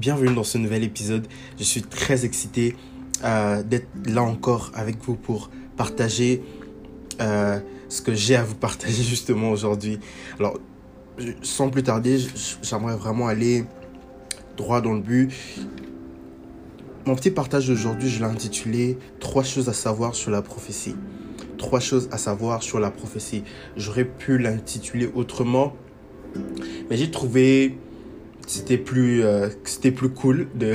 [0.00, 1.26] bienvenue dans ce nouvel épisode.
[1.58, 2.74] Je suis très excité
[3.22, 6.42] euh, d'être là encore avec vous pour partager
[7.20, 10.00] euh, ce que j'ai à vous partager justement aujourd'hui.
[10.38, 10.58] Alors,
[11.42, 12.18] sans plus tarder,
[12.62, 13.66] j'aimerais vraiment aller
[14.56, 15.34] droit dans le but.
[17.04, 20.96] Mon petit partage d'aujourd'hui, je l'ai intitulé Trois choses à savoir sur la prophétie.
[21.58, 23.44] Trois choses à savoir sur la prophétie.
[23.76, 25.74] J'aurais pu l'intituler autrement,
[26.88, 27.76] mais j'ai trouvé
[28.50, 30.74] c'était plus euh, c'était plus cool de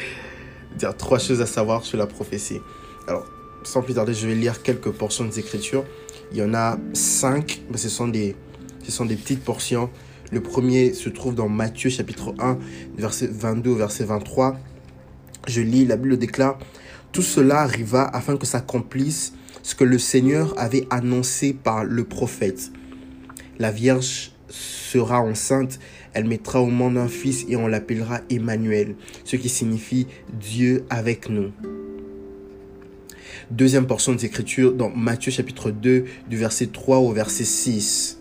[0.78, 2.60] dire trois choses à savoir sur la prophétie.
[3.06, 3.24] Alors,
[3.62, 5.84] sans plus tarder, je vais lire quelques portions des Écritures.
[6.32, 8.34] Il y en a cinq, mais ce sont des
[8.82, 9.90] ce sont des petites portions.
[10.32, 12.58] Le premier se trouve dans Matthieu chapitre 1,
[12.96, 14.58] verset 22 au verset 23.
[15.46, 16.58] Je lis, la Bible déclare,
[17.12, 22.72] Tout cela arriva afin que s'accomplisse ce que le Seigneur avait annoncé par le prophète.
[23.58, 25.78] La Vierge sera enceinte,
[26.14, 31.28] elle mettra au monde un fils et on l'appellera Emmanuel, ce qui signifie Dieu avec
[31.28, 31.50] nous.
[33.50, 38.20] Deuxième portion des Écritures dans Matthieu chapitre 2 du verset 3 au verset 6.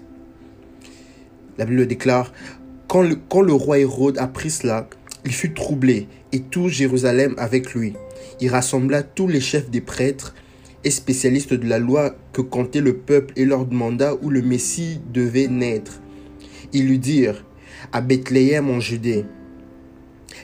[1.58, 2.32] La Bible déclare,
[2.88, 4.90] quand le, quand le roi Hérode apprit cela,
[5.26, 7.94] il fut troublé et tout Jérusalem avec lui.
[8.40, 10.34] Il rassembla tous les chefs des prêtres
[10.84, 15.02] et spécialistes de la loi que comptait le peuple et leur demanda où le Messie
[15.12, 16.02] devait naître.
[16.72, 17.44] Ils lui dirent,
[17.92, 19.26] à Bethléem en Judée.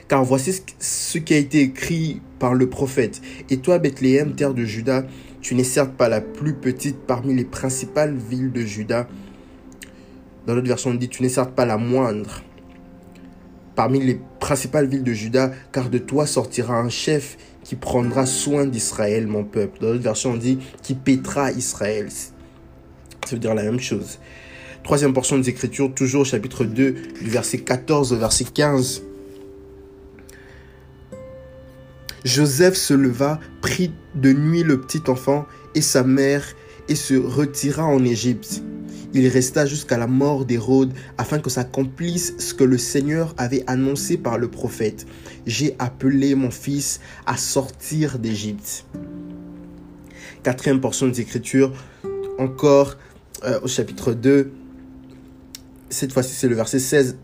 [0.08, 3.20] Car voici ce qui a été écrit par le prophète.
[3.50, 5.04] Et toi, Bethléem, terre de Juda,
[5.40, 9.08] tu n'es certes pas la plus petite parmi les principales villes de Juda.
[10.46, 12.42] Dans l'autre version, on dit, tu n'es certes pas la moindre
[13.74, 18.66] parmi les principales villes de Juda, car de toi sortira un chef qui prendra soin
[18.66, 19.80] d'Israël, mon peuple.
[19.80, 22.08] Dans l'autre version, on dit, qui pétera Israël.
[22.10, 24.18] Ça veut dire la même chose.
[24.84, 29.02] Troisième portion des Écritures, toujours chapitre 2, du verset 14 au verset 15.
[32.22, 36.44] Joseph se leva, prit de nuit le petit enfant et sa mère
[36.90, 38.62] et se retira en Égypte.
[39.14, 44.18] Il resta jusqu'à la mort d'Hérode afin que s'accomplisse ce que le Seigneur avait annoncé
[44.18, 45.06] par le prophète.
[45.46, 48.84] J'ai appelé mon fils à sortir d'Égypte.
[50.42, 51.72] Quatrième portion des Écritures,
[52.38, 52.98] encore
[53.44, 54.50] euh, au chapitre 2,
[55.94, 57.16] cette fois-ci, c'est le verset 16,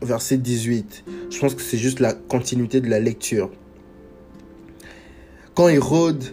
[0.00, 1.04] verset 18.
[1.30, 3.50] Je pense que c'est juste la continuité de la lecture.
[5.54, 6.24] Quand Hérode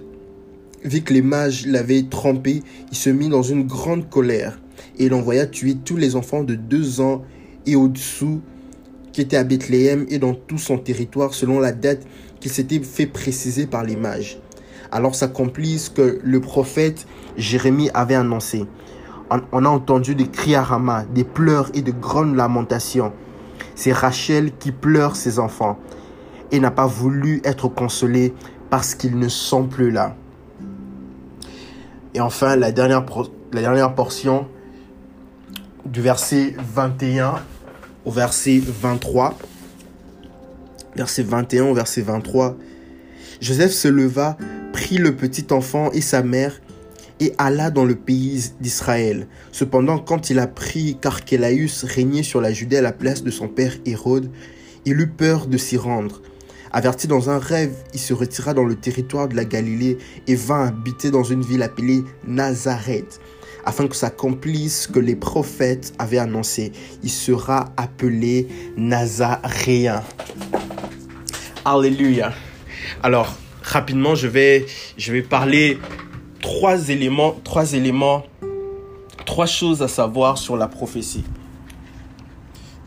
[0.83, 2.61] vit que les mages l'avaient trompé,
[2.91, 4.59] il se mit dans une grande colère
[4.97, 7.23] et il envoya tuer tous les enfants de deux ans
[7.65, 8.41] et au-dessous
[9.11, 12.05] qui étaient à Bethléem et dans tout son territoire selon la date
[12.39, 14.39] qu'il s'était fait préciser par les mages.
[14.91, 18.65] Alors s'accomplit ce que le prophète Jérémie avait annoncé
[19.29, 23.13] on a entendu des cris à Rama, des pleurs et de grandes lamentations.
[23.75, 25.77] C'est Rachel qui pleure ses enfants
[26.51, 28.33] et n'a pas voulu être consolée
[28.69, 30.15] parce qu'ils ne sont plus là.
[32.13, 33.05] Et enfin, la dernière,
[33.53, 34.47] la dernière portion
[35.85, 37.35] du verset 21
[38.05, 39.37] au verset 23.
[40.95, 42.57] Verset 21 au verset 23.
[43.41, 44.37] Joseph se leva,
[44.73, 46.59] prit le petit enfant et sa mère
[47.19, 49.27] et alla dans le pays d'Israël.
[49.51, 53.73] Cependant, quand il apprit qu'Archélaüs régnait sur la Judée à la place de son père
[53.85, 54.31] Hérode,
[54.85, 56.21] il eut peur de s'y rendre.
[56.71, 59.97] Averti dans un rêve, il se retira dans le territoire de la Galilée
[60.27, 63.19] et vint habiter dans une ville appelée Nazareth,
[63.65, 66.71] afin que s'accomplisse ce que les prophètes avaient annoncé.
[67.01, 68.47] Il sera appelé
[68.77, 70.03] Nazaréen.
[71.65, 72.33] Alléluia.
[73.01, 74.65] Alors, rapidement, je vais,
[74.97, 75.79] je vais parler
[76.41, 78.23] trois éléments, trois éléments,
[79.25, 81.23] trois choses à savoir sur la prophétie.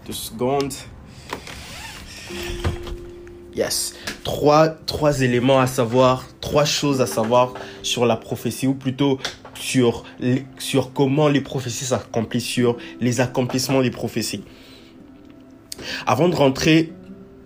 [0.06, 0.72] Deux secondes.
[3.54, 3.94] Yes.
[4.24, 9.18] Trois, trois éléments à savoir, trois choses à savoir sur la prophétie, ou plutôt
[9.54, 10.04] sur,
[10.58, 14.44] sur comment les prophéties s'accomplissent, sur les accomplissements des prophéties.
[16.06, 16.93] Avant de rentrer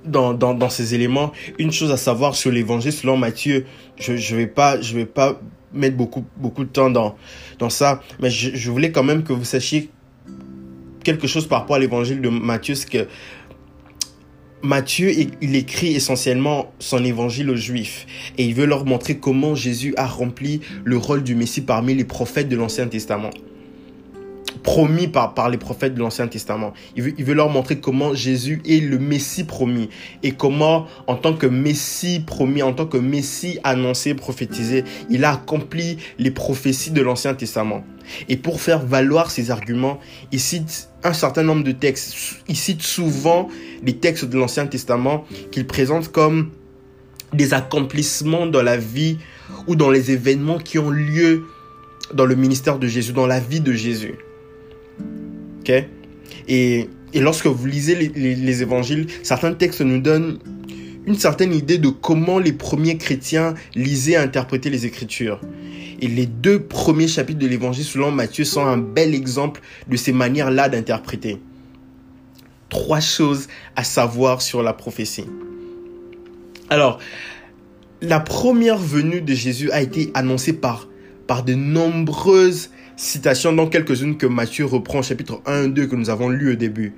[0.05, 3.67] dans, dans, dans, ces éléments, une chose à savoir sur l'évangile selon Matthieu,
[3.97, 4.53] je ne je vais,
[4.95, 5.41] vais pas
[5.77, 6.25] mettre beaucoup,
[6.65, 7.17] de temps dans,
[7.59, 8.03] dans ça.
[8.21, 9.91] Mais je, voulais quand même que vous sachiez
[11.05, 12.75] quelque chose par rapport à l'évangile de Matthieu.
[12.75, 13.07] C'est que
[14.63, 18.07] Matthieu, il écrit essentiellement son évangile aux Juifs.
[18.39, 22.05] Et il veut leur montrer comment Jésus a rempli le rôle du Messie parmi les
[22.05, 23.31] prophètes de l'Ancien Testament.
[24.67, 26.75] Promis par, par les prophètes de l'Ancien Testament.
[26.97, 29.89] Il veut, il veut leur montrer comment Jésus est le Messie promis
[30.25, 35.35] et comment, en tant que Messie promis, en tant que Messie annoncé, prophétisé, il a
[35.35, 37.85] accompli les prophéties de l'Ancien Testament.
[38.29, 40.01] Et pour faire valoir ses arguments,
[40.33, 42.43] il cite un certain nombre de textes.
[42.49, 43.49] Il cite souvent
[43.85, 46.51] les textes de l'Ancien Testament qu'il présente comme
[47.33, 49.19] des accomplissements dans la vie
[49.69, 51.45] ou dans les événements qui ont lieu
[52.15, 54.17] dans le ministère de Jésus, dans la vie de Jésus.
[55.69, 60.39] Et, et, lorsque vous lisez les, les, évangiles, certains textes nous donnent
[61.07, 65.41] une certaine idée de comment les premiers chrétiens lisaient et interprétaient les Écritures.
[66.01, 70.13] Et les deux premiers chapitres de l'évangile selon Matthieu sont un bel exemple de ces
[70.13, 71.39] manières-là d'interpréter.
[72.69, 73.47] Trois choses
[73.77, 75.25] à savoir sur la prophétie.
[76.69, 76.99] Alors,
[78.03, 80.89] la première venue de Jésus a été annoncée par,
[81.27, 86.11] par de nombreuses citations, dont quelques-unes que Matthieu reprend chapitre 1 et 2 que nous
[86.11, 86.95] avons lu au début.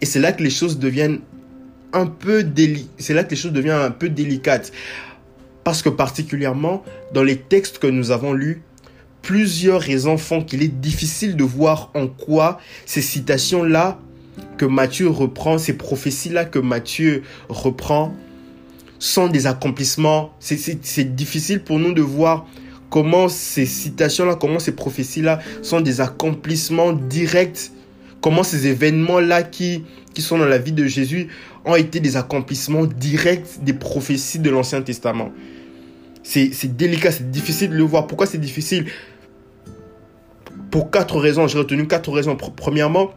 [0.00, 1.20] Et c'est là que les choses deviennent
[1.92, 2.44] un peu
[2.98, 4.72] c'est là que les choses deviennent un peu délicates.
[5.64, 8.62] Parce que particulièrement dans les textes que nous avons lus,
[9.22, 13.98] plusieurs raisons font qu'il est difficile de voir en quoi ces citations-là
[14.56, 18.14] que Matthieu reprend, ces prophéties-là que Matthieu reprend,
[18.98, 20.34] sont des accomplissements.
[20.38, 22.46] C'est difficile pour nous de voir
[22.90, 27.70] comment ces citations-là, comment ces prophéties-là sont des accomplissements directs,
[28.20, 31.28] comment ces événements-là qui, qui sont dans la vie de Jésus
[31.64, 35.32] ont été des accomplissements directs des prophéties de l'Ancien Testament.
[36.22, 38.06] C'est délicat, c'est difficile de le voir.
[38.06, 38.86] Pourquoi c'est difficile?
[40.70, 41.48] Pour quatre raisons.
[41.48, 42.36] J'ai retenu quatre raisons.
[42.36, 43.12] Premièrement,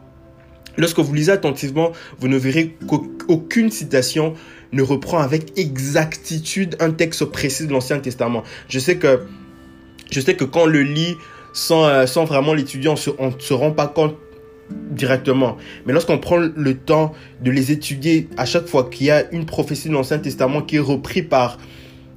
[0.76, 4.34] lorsque vous lisez attentivement, vous ne verrez qu'aucune citation
[4.72, 8.42] ne reprend avec exactitude un texte précis de l'Ancien Testament.
[8.68, 9.20] Je sais que,
[10.10, 11.16] je sais que quand on le lit
[11.52, 14.16] sans, euh, sans vraiment l'étudier, on ne se rend pas compte
[14.70, 15.56] directement.
[15.86, 17.12] Mais lorsqu'on prend le temps
[17.42, 20.76] de les étudier à chaque fois qu'il y a une prophétie de l'Ancien Testament qui
[20.76, 21.58] est reprise par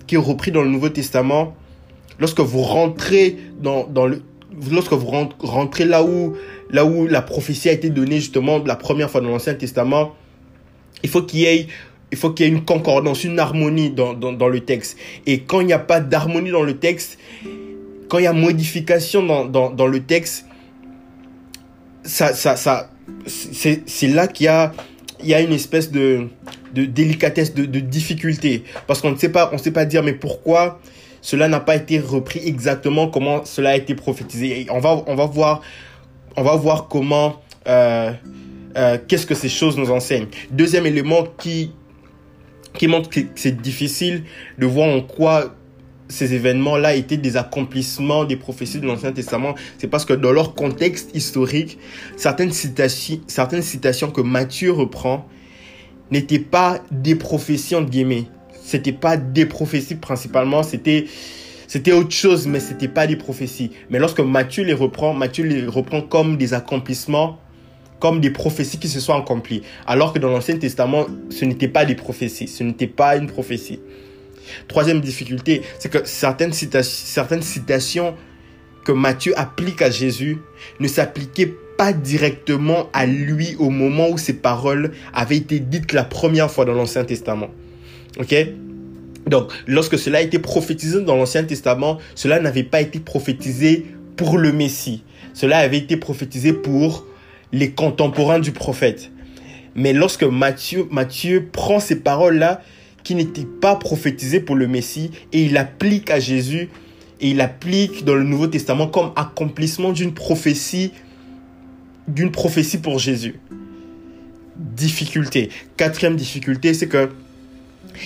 [0.06, 1.56] qui est repris dans le Nouveau Testament,
[2.20, 4.22] lorsque vous rentrez dans, dans le
[4.72, 6.36] lorsque vous rentrez là où
[6.70, 10.16] là où la prophétie a été donnée justement la première fois dans l'Ancien Testament,
[11.04, 11.68] il faut qu'il y ait
[12.12, 14.98] il faut qu'il y ait une concordance, une harmonie dans, dans le texte.
[15.26, 17.20] Et quand il n'y a pas d'harmonie dans le texte,
[18.08, 20.46] quand il y a modification dans, dans, le texte,
[22.04, 22.90] ça, ça, ça,
[23.26, 24.72] c'est là qu'il y a,
[25.24, 26.28] y a une espèce de,
[26.74, 28.64] de délicatesse, de, de difficulté.
[28.88, 30.80] Parce qu'on ne sait pas, on sait pas dire, mais pourquoi
[31.22, 34.68] cela n'a pas été repris exactement comment cela a été prophétisé.
[34.70, 35.62] On va, on va voir,
[36.38, 38.12] on va voir comment, euh,
[38.78, 40.28] euh, qu'est-ce que ces choses nous enseignent.
[40.52, 41.74] Deuxième élément qui,
[42.74, 44.24] qui montre que c'est difficile
[44.58, 45.54] de voir en quoi
[46.10, 50.56] ces événements-là étaient des accomplissements des prophéties de l'Ancien Testament, c'est parce que dans leur
[50.56, 51.78] contexte historique,
[52.16, 55.28] certaines citations, certaines citations que Matthieu reprend
[56.12, 58.26] n'étaient pas des prophéties entre guillemets.
[58.64, 61.06] C'était pas des prophéties principalement, c'était
[61.68, 63.72] c'était autre chose, mais c'était pas des prophéties.
[63.90, 67.40] Mais lorsque Matthieu les reprend, Matthieu les reprend comme des accomplissements
[68.00, 69.64] comme des prophéties qui se sont accomplies.
[69.86, 73.80] Alors que dans l'Ancien Testament, ce n'était pas des prophéties, ce n'était pas une prophétie.
[74.68, 78.16] Troisième difficulté, c'est que certaines citations, certaines citations
[78.86, 80.38] que Matthieu applique à Jésus
[80.80, 86.04] ne s'appliquaient pas directement à lui au moment où ces paroles avaient été dites la
[86.04, 87.50] première fois dans l'Ancien Testament.
[88.20, 88.36] Ok?
[89.28, 93.86] Donc, lorsque cela a été prophétisé dans l'Ancien Testament, cela n'avait pas été prophétisé
[94.16, 95.04] pour le Messie.
[95.34, 97.06] Cela avait été prophétisé pour
[97.52, 99.12] les contemporains du prophète.
[99.76, 102.62] Mais lorsque Matthieu, Matthieu prend ces paroles-là,
[103.08, 106.68] qui n'étaient pas prophétisées pour le Messie, et il applique à Jésus,
[107.22, 110.92] et il applique dans le Nouveau Testament comme accomplissement d'une prophétie,
[112.34, 113.40] prophétie pour Jésus.
[114.58, 115.48] Difficulté.
[115.78, 117.10] Quatrième difficulté, c'est que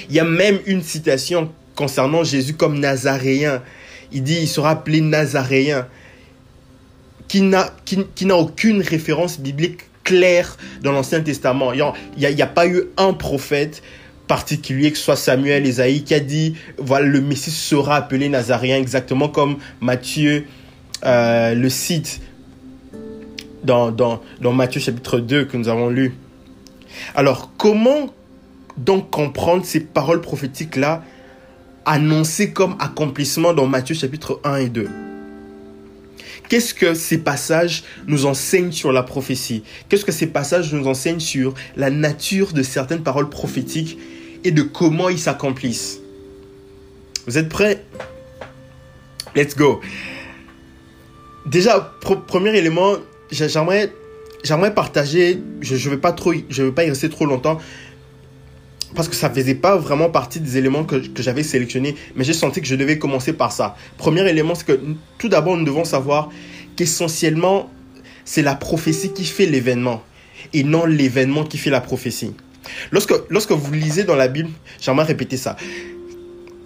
[0.08, 3.64] il y a même une citation concernant Jésus comme nazaréen.
[4.12, 5.88] Il dit, il sera appelé nazaréen
[7.28, 11.74] qui n'a qui, n'a aucune référence biblique claire dans l'Ancien Testament.
[11.74, 11.84] Il
[12.18, 13.82] n'y a, pas eu un prophète
[14.32, 18.78] particulier, que ce soit Samuel, Esaïe, qui a dit, voilà, le Messie sera appelé Nazaréen,
[18.78, 20.46] exactement comme Matthieu
[21.04, 22.22] euh, le cite
[23.66, 26.14] dans, dans, dans Matthieu chapitre 2 que nous avons lu.
[27.14, 28.14] Alors, comment
[28.78, 31.04] donc comprendre ces paroles prophétiques-là
[31.84, 34.88] annoncées comme accomplissement dans Matthieu chapitre 1 et 2
[36.48, 39.64] Qu'est-ce que ces passages nous enseignent sur la prophétie?
[39.90, 43.98] Qu'est-ce que ces passages nous enseignent sur la nature de certaines paroles prophétiques
[44.44, 46.00] et de comment ils s'accomplissent
[47.28, 47.84] Vous êtes prêts?
[49.36, 49.82] Let's go.
[51.46, 51.94] Déjà,
[52.28, 52.98] premier élément,
[53.32, 53.92] j'aimerais,
[54.76, 57.58] partager, je ne vais, pas trop, je vais pas y rester trop longtemps,
[58.94, 62.34] parce que ça faisait pas vraiment partie des éléments que, que j'avais sélectionnés, mais j'ai
[62.34, 63.76] senti que je devais commencer par ça.
[63.98, 64.80] Premier élément, c'est que
[65.18, 66.30] tout d'abord, nous devons savoir
[66.76, 67.72] qu'essentiellement,
[68.26, 70.04] c'est la prophétie qui fait l'événement
[70.54, 72.34] et non l'événement qui fait la prophétie.
[72.92, 74.50] Lorsque, lorsque vous lisez dans la Bible,
[74.80, 75.56] j'aimerais répéter ça.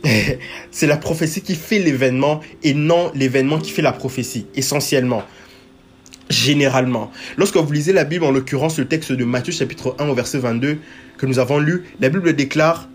[0.71, 5.23] c'est la prophétie qui fait l'événement et non l'événement qui fait la prophétie, essentiellement.
[6.29, 7.11] Généralement.
[7.37, 10.39] Lorsque vous lisez la Bible, en l'occurrence le texte de Matthieu chapitre 1 au verset
[10.39, 10.77] 22
[11.17, 12.89] que nous avons lu, la Bible déclare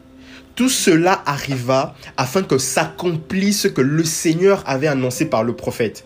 [0.57, 6.04] tout cela arriva afin que s'accomplisse ce que le Seigneur avait annoncé par le prophète.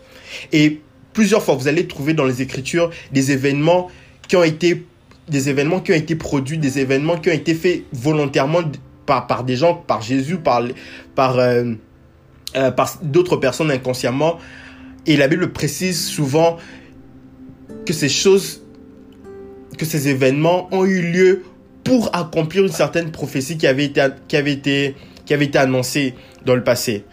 [0.52, 0.80] Et
[1.12, 3.90] plusieurs fois, vous allez trouver dans les Écritures des événements
[4.28, 4.84] qui ont été
[5.28, 8.60] des événements qui ont été produits, des événements qui ont été faits volontairement
[9.06, 10.62] par, par des gens, par Jésus, par,
[11.14, 11.72] par, euh,
[12.56, 12.70] euh,
[13.02, 14.38] d'autres personnes inconsciemment.
[15.06, 16.56] Et la Bible précise souvent
[17.86, 18.62] que ces choses,
[19.78, 21.42] que ces événements ont eu lieu
[21.82, 24.94] pour accomplir une certaine prophétie qui avait été, qui avait été,
[25.26, 26.14] qui avait été annoncée
[26.46, 27.04] dans le passé.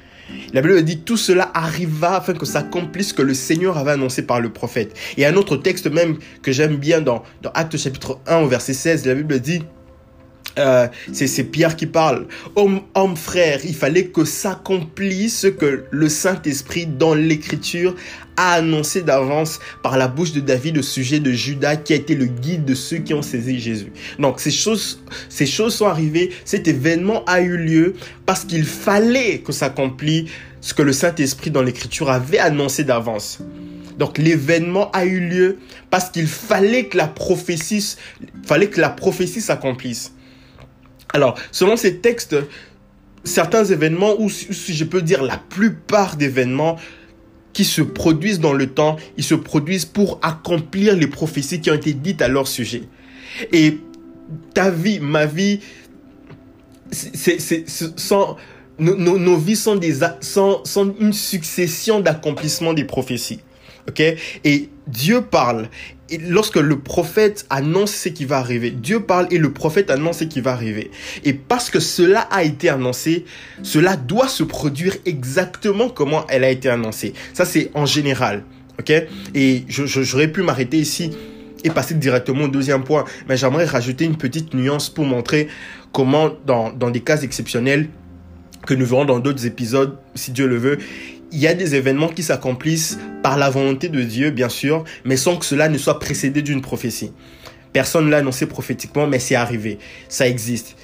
[0.54, 4.22] La Bible dit tout cela arriva afin que s'accomplisse ce que le Seigneur avait annoncé
[4.24, 4.98] par le prophète.
[5.18, 8.74] Et un autre texte même que j'aime bien dans, dans Actes chapitre 1 au verset
[8.74, 9.62] 16, la Bible dit
[10.58, 12.28] euh, c'est Pierre qui parle.
[12.56, 17.96] Homme, homme, frère, il fallait que s'accomplisse ce que le Saint-Esprit dans l'Écriture
[18.42, 22.16] a annoncé d'avance par la bouche de David au sujet de Judas qui a été
[22.16, 23.94] le guide de ceux qui ont saisi Jésus.
[24.18, 27.94] Donc ces choses, ces choses sont arrivées, cet événement a eu lieu
[28.26, 33.40] parce qu'il fallait que s'accomplisse ce que le Saint-Esprit dans l'Écriture avait annoncé d'avance.
[34.00, 35.60] Donc l'événement a eu lieu
[35.92, 37.96] parce qu'il fallait que la prophétie,
[38.44, 40.14] fallait que la prophétie s'accomplisse.
[41.14, 42.36] Alors, selon ces textes,
[43.24, 46.78] certains événements, ou si je peux dire la plupart d'événements
[47.54, 51.76] qui se produisent dans le temps, ils se produisent pour accomplir les prophéties qui ont
[51.76, 52.84] été dites à leur sujet.
[53.52, 53.78] Et
[54.54, 55.60] ta vie, ma vie,
[58.80, 63.40] nos, vies sont, des, sont, une succession d'accomplissements des prophéties.
[64.44, 65.70] Et Dieu parle.
[66.20, 70.24] Lorsque le prophète annonce ce qui va arriver, Dieu parle et le prophète annonce ce
[70.26, 70.92] qui va arriver.
[71.24, 73.26] Et parce que cela a été annoncé,
[73.64, 77.14] cela doit se produire exactement comment elle a été annoncée.
[77.34, 78.44] Ça, c'est en général.
[78.80, 78.92] Ok?
[79.36, 81.12] Et j'aurais pu m'arrêter ici
[81.64, 83.06] et passer directement au deuxième point.
[83.30, 85.48] Mais j'aimerais rajouter une petite nuance pour montrer
[85.92, 87.90] comment, dans, dans des cas exceptionnels,
[88.66, 90.78] que nous verrons dans d'autres épisodes, si Dieu le veut,
[91.32, 95.18] il y a des événements qui s'accomplissent par la volonté de Dieu, bien sûr, mais
[95.18, 97.12] sans que cela ne soit précédé d'une prophétie.
[97.74, 99.78] Personne ne l'a annoncé prophétiquement, mais c'est arrivé.
[100.10, 100.76] Ça existe.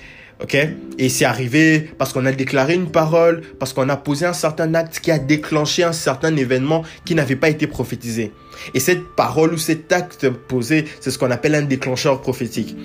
[0.42, 0.56] OK?
[1.00, 4.74] Et c'est arrivé parce qu'on a déclaré une parole, parce qu'on a posé un certain
[4.76, 8.32] acte qui a déclenché un certain événement qui n'avait pas été prophétisé.
[8.74, 12.76] Et cette parole ou cet acte posé, c'est ce qu'on appelle un déclencheur prophétique.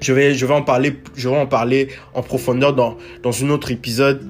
[0.00, 3.50] Je vais, je vais en parler, je vais en parler en profondeur dans, dans un
[3.50, 4.22] autre épisode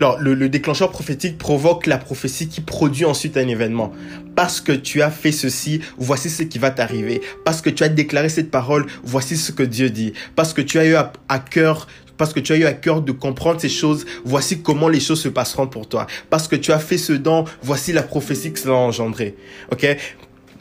[0.00, 3.92] alors, le, déclencheur prophétique provoque la prophétie qui produit ensuite un événement.
[4.34, 7.20] Parce que tu as fait ceci, voici ce qui va t'arriver.
[7.44, 10.12] Parce que tu as déclaré cette parole, voici ce que Dieu dit.
[10.36, 13.12] Parce que tu as eu à, cœur parce que tu as eu à cœur de
[13.12, 16.08] comprendre ces choses, voici comment les choses se passeront pour toi.
[16.30, 19.36] Parce que tu as fait ce don, voici la prophétie que cela a engendré.
[19.70, 19.86] Ok?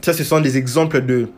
[0.03, 1.29] Ça, ce sont des exemples de,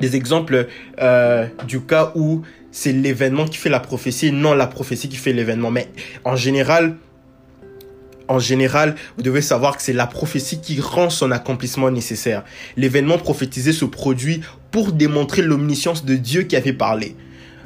[0.00, 0.68] des exemples
[1.00, 5.34] euh, du cas où c'est l'événement qui fait la prophétie, non la prophétie qui fait
[5.34, 5.70] l'événement.
[5.70, 5.88] Mais
[6.24, 6.96] en général,
[8.28, 12.44] en général, vous devez savoir que c'est la prophétie qui rend son accomplissement nécessaire.
[12.76, 17.14] L'événement prophétisé se produit pour démontrer l'omniscience de Dieu qui avait parlé.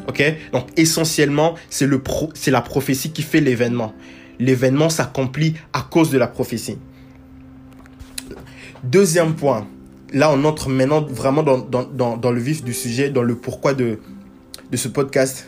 [0.09, 0.23] Ok?
[0.53, 2.03] Donc essentiellement, c'est le
[2.35, 3.95] c'est la prophétie qui fait l'événement.
[4.41, 6.79] L'événement s'accomplit à cause de la prophétie.
[8.83, 9.69] Deuxième point.
[10.13, 13.75] Là, on entre maintenant vraiment dans, dans, dans le vif du sujet, dans le pourquoi
[13.75, 13.99] de,
[14.71, 15.47] de ce podcast.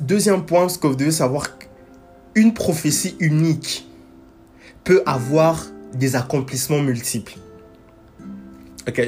[0.00, 1.48] deuxième point, ce que vous devez savoir,
[2.34, 3.88] une prophétie unique
[4.82, 7.36] peut avoir des accomplissements multiples.
[8.88, 9.00] Ok,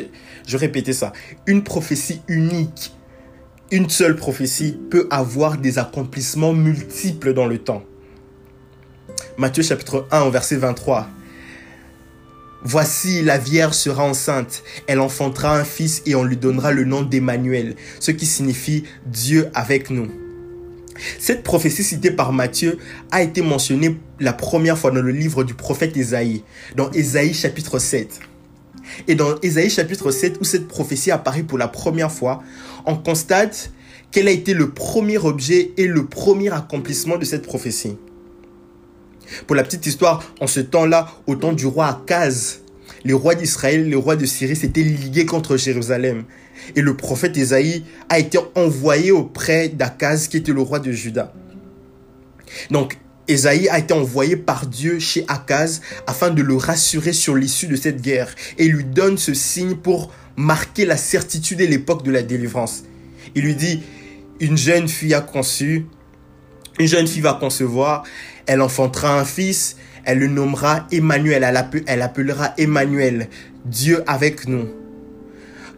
[0.47, 1.13] je répéter ça.
[1.47, 2.93] Une prophétie unique,
[3.71, 7.83] une seule prophétie peut avoir des accomplissements multiples dans le temps.
[9.37, 11.09] Matthieu chapitre 1 verset 23.
[12.69, 17.03] Voici, la Vierge sera enceinte, elle enfantera un fils et on lui donnera le nom
[17.03, 20.09] d'Emmanuel, ce qui signifie Dieu avec nous.
[21.21, 22.79] Cette prophétie citée par Matthieu
[23.13, 26.43] a été mentionnée la première fois dans le livre du prophète Ésaïe,
[26.75, 28.19] dans Ésaïe chapitre 7.
[29.07, 32.43] Et dans Ésaïe chapitre 7, où cette prophétie apparaît pour la première fois,
[32.85, 33.71] on constate
[34.11, 37.97] quel a été le premier objet et le premier accomplissement de cette prophétie.
[39.47, 42.61] Pour la petite histoire, en ce temps-là, au temps du roi Akaz,
[43.05, 46.25] les rois d'Israël, les rois de Syrie s'étaient ligués contre Jérusalem.
[46.75, 51.33] Et le prophète Esaïe a été envoyé auprès d'Akaz, qui était le roi de Juda.
[52.71, 57.67] Donc, Esaïe a été envoyé par Dieu chez Akaz afin de le rassurer sur l'issue
[57.67, 62.13] de cette guerre et lui donne ce signe pour marquer la certitude et l'époque de
[62.13, 62.85] la délivrance.
[63.35, 63.83] Il lui dit,
[64.39, 65.87] une jeune fille a conçu,
[66.79, 68.05] une jeune fille va concevoir,
[68.47, 71.45] elle enfantera un fils, elle le nommera Emmanuel,
[71.87, 73.29] elle, appellera Emmanuel,
[73.65, 74.69] Dieu avec nous.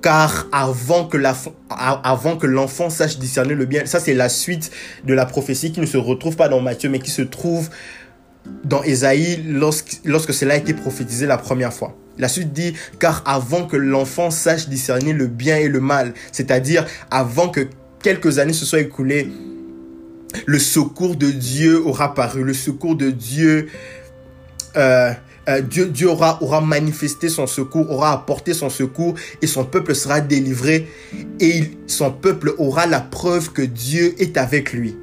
[0.03, 4.71] Car avant que l'enfant sache discerner le bien, ça c'est la suite
[5.05, 7.69] de la prophétie qui ne se retrouve pas dans Matthieu, mais qui se trouve
[8.65, 11.97] dans Ésaïe lorsque, cela a été prophétisé la première fois.
[12.19, 16.87] La suite dit, car avant que l'enfant sache discerner le bien et le mal, c'est-à-dire
[17.11, 17.69] avant que
[18.03, 19.29] quelques années se soient écoulées,
[20.47, 23.69] le secours de Dieu aura paru, le secours de Dieu,
[24.77, 25.13] euh,
[25.49, 29.95] euh, Dieu, Dieu aura, aura manifesté son secours, aura apporté son secours et son peuple
[29.95, 30.89] sera délivré
[31.41, 34.97] et son peuple aura la preuve que Dieu est avec lui.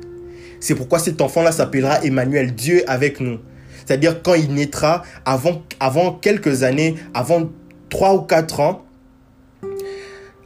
[0.60, 3.40] C'est pourquoi cet enfant-là s'appellera Emmanuel, Dieu avec nous.
[3.86, 7.50] C'est-à-dire quand il naîtra, avant, avant quelques années, avant
[7.90, 8.86] trois ou quatre ans,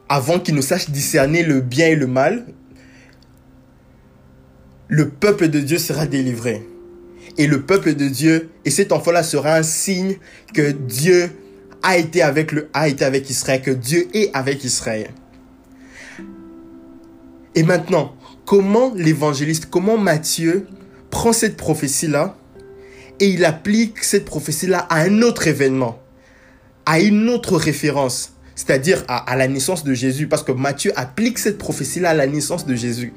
[0.09, 2.45] avant qu'il ne sache discerner le bien et le mal,
[4.89, 6.67] le peuple de Dieu sera délivré.
[7.37, 10.17] Et le peuple de Dieu, et cet enfant-là sera un signe
[10.53, 11.29] que Dieu
[11.83, 15.11] a été avec le, a été avec Israël, que Dieu est avec Israël.
[17.55, 18.15] Et maintenant,
[18.45, 20.65] comment l'évangéliste, comment Matthieu
[21.11, 22.35] prend cette prophétie-là
[23.19, 25.99] et il applique cette prophétie-là à un autre événement,
[26.85, 31.57] à une autre référence, c'est-à-dire à, la naissance de Jésus, parce que Matthieu applique cette
[31.57, 33.13] prophétie-là à la naissance de Jésus.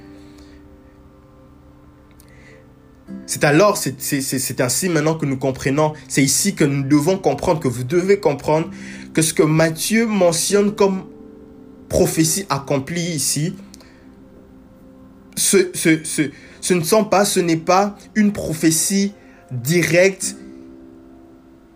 [3.33, 7.67] C'est alors, c'est ainsi maintenant que nous comprenons, c'est ici que nous devons comprendre, que
[7.67, 8.69] vous devez comprendre
[9.15, 11.05] que ce que Matthieu mentionne comme
[11.89, 13.55] prophétie accomplie ici,
[15.35, 19.15] ce, ne sont pas, ce n'est pas une prophétie
[19.51, 20.37] direct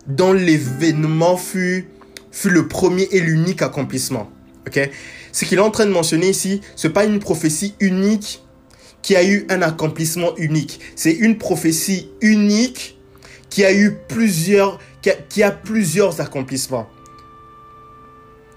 [0.06, 1.88] dans l'événement fut,
[2.32, 4.30] fut le premier et l'unique accomplissement.
[4.66, 4.90] ok?
[5.32, 8.42] Ce qu'il est en train de mentionner ici, ce n'est pas une prophétie unique
[9.06, 10.80] qui a eu un accomplissement unique.
[10.97, 12.99] C'est une prophétie unique
[13.50, 14.80] qui a eu plusieurs,
[15.28, 16.88] qui a, plusieurs accomplissements.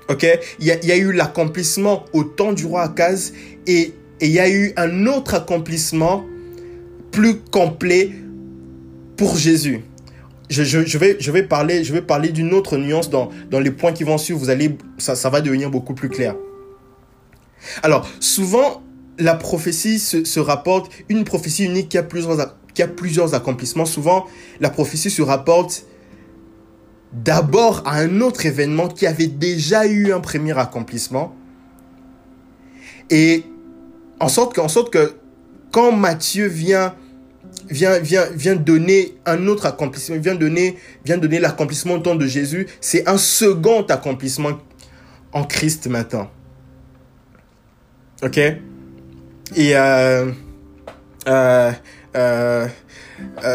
[0.09, 0.25] Ok?
[0.59, 3.31] Il y, a, eu l'accomplissement au temps du roi Akaz
[3.67, 6.25] et, il y a eu un autre accomplissement
[7.11, 8.09] plus complet
[9.17, 9.81] pour Jésus.
[10.49, 10.63] Je,
[10.97, 11.83] vais, parler,
[12.31, 14.39] d'une autre nuance dans, dans les points qui vont suivre.
[14.39, 16.35] Vous allez, ça, ça va devenir beaucoup plus clair.
[17.83, 18.81] Alors, souvent,
[19.19, 23.85] la prophétie se, rapporte, une prophétie unique qui a, plusieurs, accomplissements.
[23.85, 24.25] Souvent,
[24.59, 25.85] la prophétie se rapporte
[27.11, 31.35] d'abord à un autre événement qui avait déjà eu un premier accomplissement.
[33.09, 33.43] Et
[34.19, 34.53] en sorte
[34.91, 35.15] que,
[35.71, 36.95] quand Matthieu vient
[38.55, 42.67] donner un autre accomplissement, vient donner, vient donner l'accomplissement au temps de Jésus.
[42.79, 44.59] C'est un second accomplissement
[45.33, 46.29] en Christ maintenant.
[48.21, 48.39] Ok?
[49.55, 50.31] Et euh,
[51.27, 51.71] euh,
[52.15, 52.67] euh,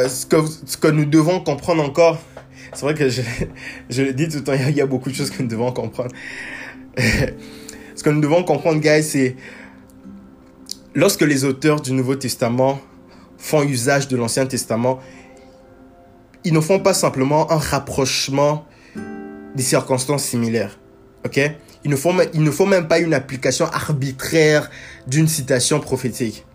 [0.08, 2.18] ce, que, ce que nous devons comprendre encore,
[2.72, 3.22] c'est vrai que je,
[3.90, 5.72] je le dis tout le temps, il y, a, beaucoup de choses que nous devons
[5.72, 6.10] comprendre.
[6.96, 9.36] ce que nous devons comprendre, guys, c'est
[10.94, 12.80] lorsque les auteurs du Nouveau Testament
[13.38, 15.00] font usage de l'Ancien Testament,
[16.44, 18.66] ils ne font pas simplement un rapprochement
[19.54, 20.78] des circonstances similaires.
[21.24, 21.40] Ok?
[21.84, 24.70] Ils ne, font, ils ne font même pas une application arbitraire
[25.06, 26.46] d'une citation prophétique.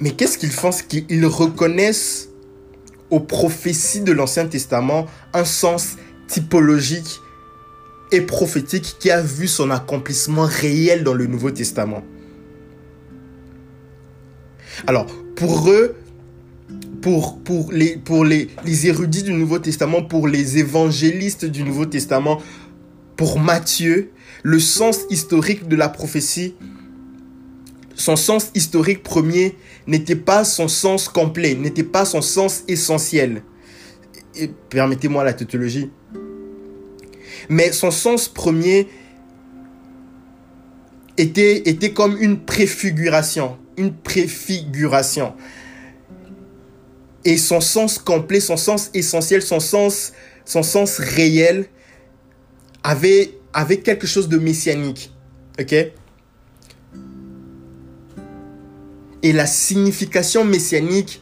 [0.00, 0.70] Mais qu'est-ce qu'ils font?
[0.88, 2.28] Qu'ils reconnaissent
[3.10, 5.96] aux prophéties de l'Ancien Testament un sens
[6.26, 7.20] typologique
[8.10, 12.02] et prophétique qui a vu son accomplissement réel dans le Nouveau Testament.
[14.86, 15.94] Alors, pour eux,
[17.00, 21.86] pour, pour, les, pour les, les érudits du Nouveau Testament, pour les évangélistes du Nouveau
[21.86, 22.40] Testament,
[23.16, 24.10] pour Matthieu,
[24.42, 26.54] le sens historique de la prophétie,
[27.94, 33.42] son sens historique premier n'était pas son sens complet, n'était pas son sens essentiel.
[34.70, 35.90] Permettez-moi la tautologie.
[37.48, 38.88] Mais son sens premier
[41.18, 45.34] était, était comme une préfiguration une préfiguration.
[47.24, 50.12] Et son sens complet, son sens essentiel, son sens,
[50.44, 51.66] son sens réel
[52.82, 53.32] avait,
[53.82, 55.12] quelque chose de messianique.
[55.60, 55.74] Ok?
[59.24, 61.20] Et la signification messianique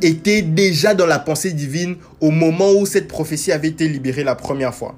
[0.00, 4.34] était déjà dans la pensée divine au moment où cette prophétie avait été libérée la
[4.34, 4.96] première fois.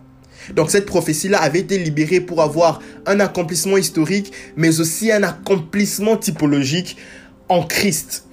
[0.52, 6.16] Donc cette prophétie-là avait été libérée pour avoir un accomplissement historique, mais aussi un accomplissement
[6.16, 6.96] typologique
[7.48, 8.26] en Christ.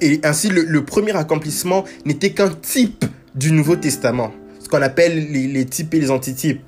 [0.00, 4.32] et ainsi, le, premier accomplissement n'était qu'un type du Nouveau Testament,
[4.70, 6.62] qu'on appelle les, types et les antitypes.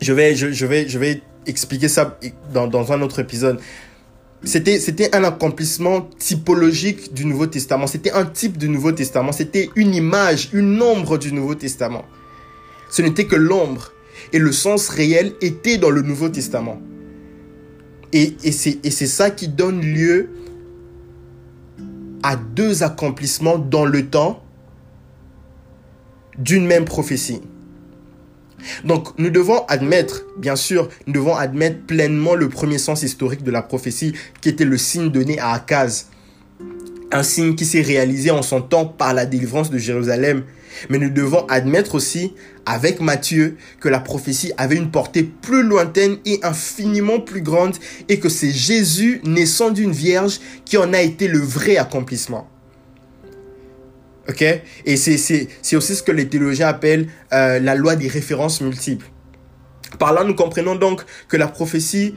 [0.00, 2.18] Je vais, je, vais, je vais expliquer ça
[2.52, 3.60] dans, un autre épisode.
[4.44, 7.86] C'était, c'était un accomplissement typologique du Nouveau Testament.
[7.86, 9.32] C'était un type du Nouveau Testament.
[9.32, 12.04] C'était une image, une ombre du Nouveau Testament.
[12.90, 13.92] Ce n'était que l'ombre.
[14.32, 16.80] Et le sens réel était dans le Nouveau Testament.
[18.12, 20.30] Et, et c'est ça qui donne lieu
[22.22, 24.42] à deux accomplissements dans le temps
[26.38, 27.40] d'une même prophétie.
[28.84, 33.50] Donc nous devons admettre, bien sûr, nous devons admettre pleinement le premier sens historique de
[33.50, 36.06] la prophétie qui était le signe donné à Akaz.
[37.10, 40.44] Un signe qui s'est réalisé en son temps par la délivrance de Jérusalem.
[40.90, 42.34] Mais nous devons admettre aussi,
[42.66, 47.74] avec Matthieu, que la prophétie avait une portée plus lointaine et infiniment plus grande
[48.08, 52.48] et que c'est Jésus, naissant d'une vierge, qui en a été le vrai accomplissement.
[54.28, 54.42] Ok?
[54.84, 59.06] Et c'est aussi ce que les théologiens appellent euh, la loi des références multiples.
[59.98, 62.14] Par là, nous comprenons donc que la prophétie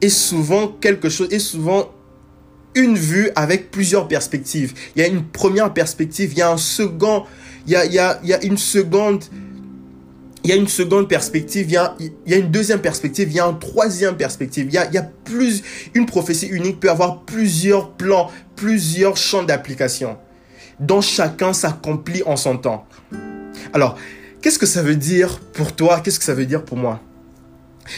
[0.00, 1.94] est souvent quelque chose, est souvent
[2.74, 4.74] une vue avec plusieurs perspectives.
[4.96, 7.24] Il y a une première perspective, il y a un second,
[7.66, 9.22] il y a, il y a, une seconde,
[10.42, 13.28] il y a une seconde perspective, il y a, il y a une deuxième perspective,
[13.30, 14.66] il y a une troisième perspective.
[14.68, 15.62] Il y a, il y a plus,
[15.94, 20.18] une prophétie unique peut avoir plusieurs plans, plusieurs champs d'application
[20.80, 22.86] dont chacun s'accomplit en son temps.
[23.72, 23.96] Alors,
[24.40, 26.00] qu'est-ce que ça veut dire pour toi?
[26.00, 27.00] Qu'est-ce que ça veut dire pour moi?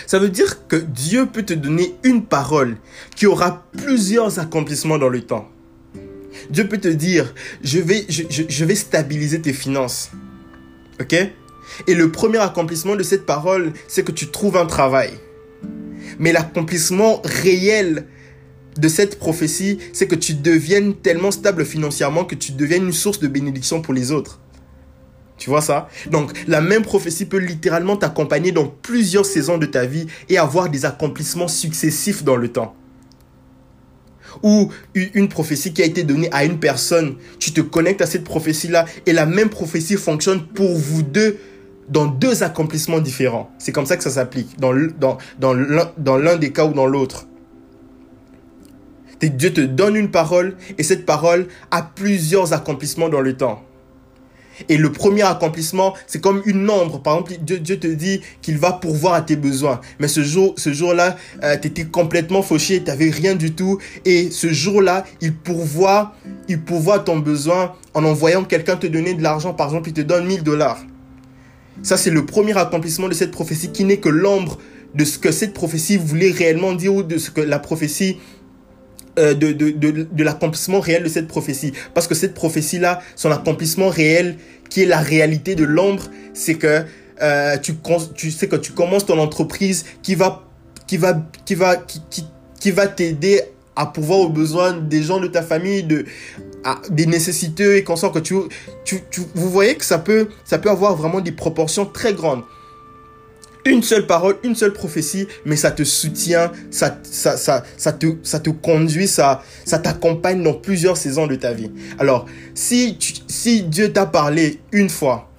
[0.07, 2.77] Ça veut dire que Dieu peut te donner une parole
[3.15, 5.49] qui aura plusieurs accomplissements dans le temps.
[6.51, 10.11] Dieu peut te dire, je vais, je, vais stabiliser tes finances.
[11.01, 11.15] OK?
[11.87, 15.11] Et le premier accomplissement de cette parole, c'est que tu trouves un travail.
[16.19, 18.07] Mais l'accomplissement réel
[18.79, 23.21] de cette prophétie, c'est que tu deviennes tellement stable financièrement que tu deviennes une source
[23.21, 24.41] de bénédiction pour les autres.
[25.39, 25.89] Tu vois ça?
[26.11, 30.71] Donc la même prophétie peut littéralement t'accompagner dans plusieurs saisons de ta vie et avoir
[30.71, 32.75] des accomplissements successifs dans le temps.
[34.43, 38.25] Ou une prophétie qui a été donnée à une personne, tu te connectes à cette
[38.25, 41.39] prophétie-là et la même prophétie fonctionne pour vous deux
[41.89, 43.51] dans deux accomplissements différents.
[43.59, 47.27] C'est comme ça que ça s'applique, dans, dans, dans l'un des cas ou dans l'autre.
[49.23, 53.63] Dieu te donne une parole et cette parole a plusieurs accomplissements dans le temps.
[54.69, 57.03] Et le premier accomplissement, c'est comme une ombre.
[57.03, 59.81] Par exemple, Dieu, te dit qu'il va pourvoir à tes besoins.
[59.99, 63.79] Mais ce jour, ce jour-là, euh, tu étais complètement fauché, tu n'avais rien du tout.
[64.05, 66.15] Et ce jour-là, il pourvoit,
[66.49, 69.53] il pourvoit ton besoin en envoyant quelqu'un te donner de l'argent.
[69.53, 70.79] Par exemple, il te donne 1000 dollars.
[71.83, 74.59] Ça, c'est le premier accomplissement de cette prophétie qui n'est que l'ombre
[74.95, 78.17] de ce que cette prophétie voulait réellement dire ou de ce que la prophétie
[79.19, 81.73] euh, de, de, de, de l'accomplissement réel de cette prophétie.
[81.95, 84.37] Parce que cette prophétie-là, son accomplissement réel,
[84.69, 86.85] qui est la réalité de l'ombre, c'est que
[87.23, 87.75] euh, tu,
[88.15, 90.45] tu sais que tu commences ton entreprise qui va,
[90.87, 92.27] qui va, qui va, qui, qui,
[92.61, 93.41] qui va t'aider
[93.75, 96.05] à pouvoir aux besoins des gens de ta famille, de,
[96.91, 98.35] des nécessiteux et qu'on sent que tu,
[98.85, 102.43] tu, tu, vous voyez que ça peut, ça peut avoir vraiment des proportions très grandes
[103.67, 108.07] une seule parole, une seule prophétie, mais ça te soutient, ça, ça, ça, ça, te,
[108.23, 111.71] ça conduit, ça, ça t'accompagne dans plusieurs saisons de ta vie.
[111.99, 115.31] Alors, si, si Dieu t'a parlé une fois,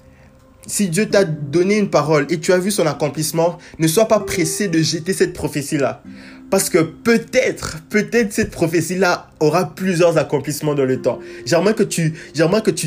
[0.67, 4.19] si Dieu t'a donné une parole et tu as vu son accomplissement, ne sois pas
[4.19, 6.03] pressé de jeter cette prophétie-là.
[6.49, 11.19] Parce que peut-être, peut-être cette prophétie-là aura plusieurs accomplissements dans le temps.
[11.45, 12.13] J'aimerais que tu,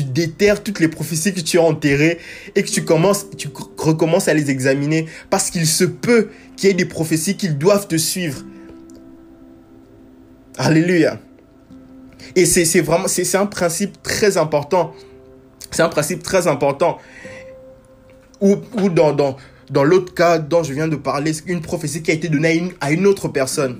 [0.03, 2.17] déterres toutes les prophéties que tu as enterrées
[2.55, 6.71] et que tu commences, tu recommences à les examiner parce qu'il se peut qu'il y
[6.71, 8.43] ait des prophéties qui doivent te suivre.
[10.57, 11.19] Alléluia.
[12.35, 14.93] Et c'est, vraiment, c'est, un principe très important.
[15.69, 16.97] C'est un principe très important.
[18.39, 18.55] Ou,
[18.89, 19.37] dans,
[19.71, 22.73] dans l'autre cas dont je viens de parler, c'est une prophétie qui a été donnée
[22.81, 23.79] à une, autre personne.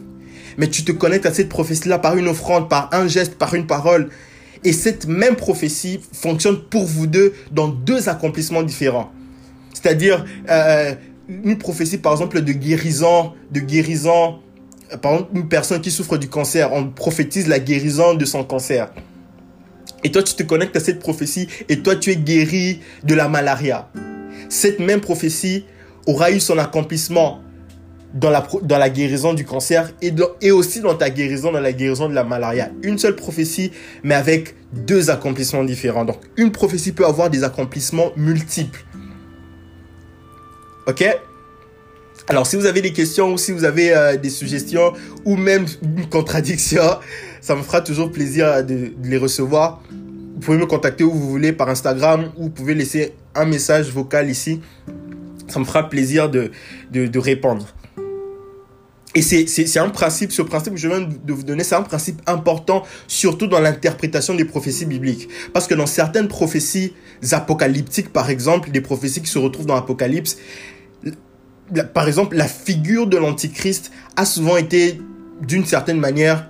[0.57, 3.67] Mais tu te connectes à cette prophétie-là par une offrande, par un geste, par une
[3.67, 4.09] parole.
[4.63, 9.11] Et cette même prophétie fonctionne pour vous deux dans deux accomplissements différents.
[9.73, 10.93] C'est-à-dire euh,
[11.27, 14.39] une prophétie, par exemple, de guérison, de guérison.
[14.93, 18.43] Euh, par exemple, une personne qui souffre du cancer, on prophétise la guérison de son
[18.45, 18.93] cancer.
[20.03, 23.27] Et toi, tu te connectes à cette prophétie et toi, tu es guéri de la
[23.27, 23.89] malaria.
[24.49, 25.65] Cette même prophétie
[26.07, 27.41] aura eu son accomplissement
[28.13, 31.73] dans la, dans la guérison du cancer et, et aussi dans ta guérison, dans la
[31.73, 32.69] guérison de la malaria.
[32.83, 33.71] Une seule prophétie,
[34.03, 36.05] mais avec deux accomplissements différents.
[36.05, 38.83] Donc, une prophétie peut avoir des accomplissements multiples.
[40.87, 41.05] Ok?
[42.27, 44.93] Alors, si vous avez des questions ou si vous avez euh, des suggestions
[45.25, 46.83] ou même une contradiction,
[47.41, 49.81] ça me fera toujours plaisir de, de les recevoir.
[49.89, 53.91] Vous pouvez me contacter où vous voulez par Instagram ou vous pouvez laisser un message
[53.91, 54.61] vocal ici.
[55.51, 56.51] Ça me fera plaisir de,
[56.91, 57.67] de, répondre.
[59.13, 62.21] Et c'est un principe, ce principe que je viens de vous donner, c'est un principe
[62.27, 65.27] important, surtout dans l'interprétation des prophéties bibliques.
[65.53, 66.93] Parce que dans certaines prophéties
[67.31, 70.37] apocalyptiques, par exemple, des prophéties qui se retrouvent dans l'Apocalypse,
[71.93, 75.01] par exemple, la figure de l'Antichrist a souvent été,
[75.41, 76.49] d'une certaine manière,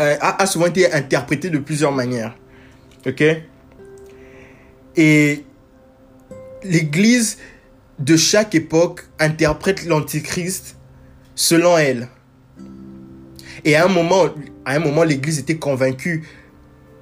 [0.00, 2.34] euh, a, a souvent été interprétée de plusieurs manières.
[3.06, 3.22] Ok?
[4.96, 5.44] Et
[6.64, 7.38] l'Église
[7.98, 10.76] de chaque époque interprète l'Antichrist
[11.34, 12.08] selon elle.
[13.64, 16.24] Et à un moment, l'Église était convaincue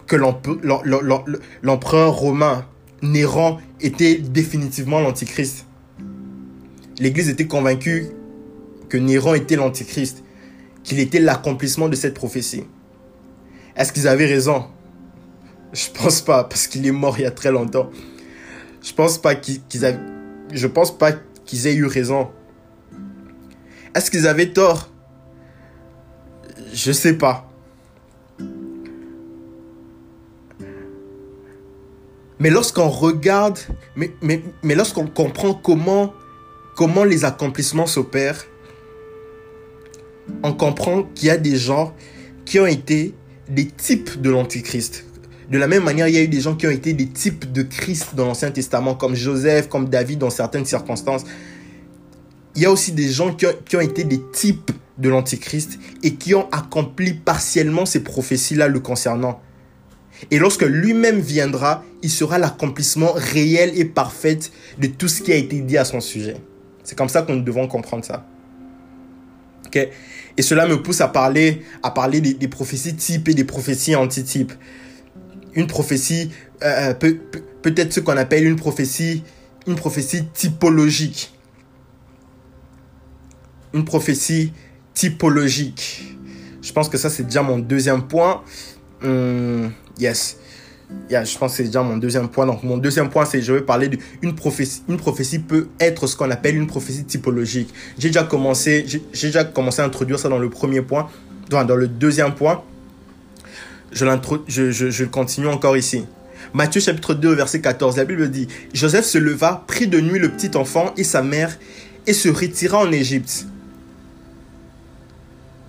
[0.07, 0.16] que
[1.62, 2.66] l'empereur romain
[3.02, 5.66] Néron était définitivement l'Antichrist.
[6.98, 8.09] L'Église était convaincue
[8.88, 10.22] que Néron était l'Antichrist,
[10.85, 12.64] qu'il était l'accomplissement de cette prophétie.
[13.74, 14.66] Est-ce qu'ils avaient raison?
[15.72, 17.90] Je pense pas, parce qu'il est mort il y a très longtemps.
[18.83, 19.98] Je pense pas qu'ils avaient...
[20.53, 21.12] Je pense pas
[21.45, 22.31] qu'ils aient eu raison.
[23.95, 24.91] Est-ce qu'ils avaient tort?
[26.73, 27.49] Je sais pas.
[32.38, 33.59] Mais lorsqu'on regarde,
[33.97, 36.12] mais lorsqu'on comprend comment,
[36.77, 38.45] comment les accomplissements s'opèrent,
[40.43, 41.95] on comprend qu'il y a des gens
[42.45, 43.15] qui ont été
[43.49, 45.05] des types de l'Antichrist.
[45.50, 47.52] De la même manière, il y a eu des gens qui ont été des types
[47.52, 51.24] de Christ dans l'Ancien Testament, comme Joseph, comme David dans certaines circonstances
[52.55, 56.35] il y a aussi des gens qui ont, été des types de l'Antichrist et qui
[56.35, 59.40] ont accompli partiellement ces prophéties-là le concernant.
[60.31, 64.38] Et lorsque lui-même viendra, il sera l'accomplissement réel et parfait
[64.78, 66.37] de tout ce qui a été dit à son sujet.
[66.85, 68.26] C'est comme ça qu'on devons comprendre ça.
[70.37, 74.52] Et cela me pousse à parler, à parler des, prophéties types et des prophéties antitypes.
[75.55, 76.31] Une prophétie,
[76.62, 77.19] euh, euh, peut,
[77.62, 79.23] peut-être ce qu'on appelle une prophétie,
[79.67, 81.33] une prophétie typologique
[83.73, 84.53] une prophétie
[84.95, 86.17] typologique.
[86.61, 88.43] Je pense que ça, c'est déjà mon deuxième point.
[89.03, 90.38] Hum, yes.
[91.09, 92.45] Yeah, je pense que c'est déjà mon deuxième point.
[92.47, 94.83] Donc, mon deuxième point, c'est je vais parler d'une prophétie.
[94.88, 97.73] Une prophétie peut être ce qu'on appelle une prophétie typologique.
[97.99, 101.09] J'ai déjà commencé, déjà commencé à introduire ça dans le premier point.
[101.49, 102.62] Dans, dans le deuxième point,
[103.92, 106.05] je, continue encore ici.
[106.55, 110.31] Matthieu chapitre 2, verset 14, la Bible dit, Joseph se leva, prit de nuit le
[110.31, 111.59] petit enfant et sa mère
[112.07, 113.46] et se retira en Égypte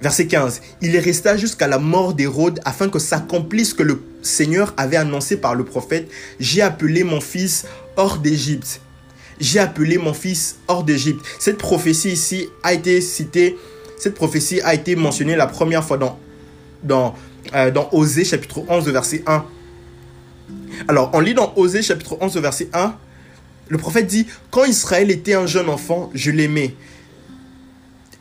[0.04, 0.62] Verset 15.
[0.82, 5.56] Il resta jusqu'à la mort d'Hérode afin que s'accomplisse que le Seigneur avait annoncé par
[5.56, 6.12] le prophète.
[6.42, 8.82] J'ai appelé mon fils hors d'Égypte.
[9.40, 11.22] J'ai appelé mon fils hors d'Égypte.
[11.40, 13.56] Cette prophétie ici a été citée,
[13.98, 15.98] cette prophétie a été mentionnée la première fois
[16.84, 17.16] dans,
[17.54, 19.46] euh, dans Osée chapitre 11 verset 1.
[20.88, 22.96] Alors, on lit dans Osée chapitre 11 verset 1,
[23.70, 26.76] le prophète dit, quand Israël était un jeune enfant, je l'aimais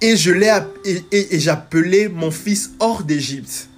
[0.02, 0.52] et je l'ai
[0.84, 3.68] et, j'appelais mon fils hors d'Égypte.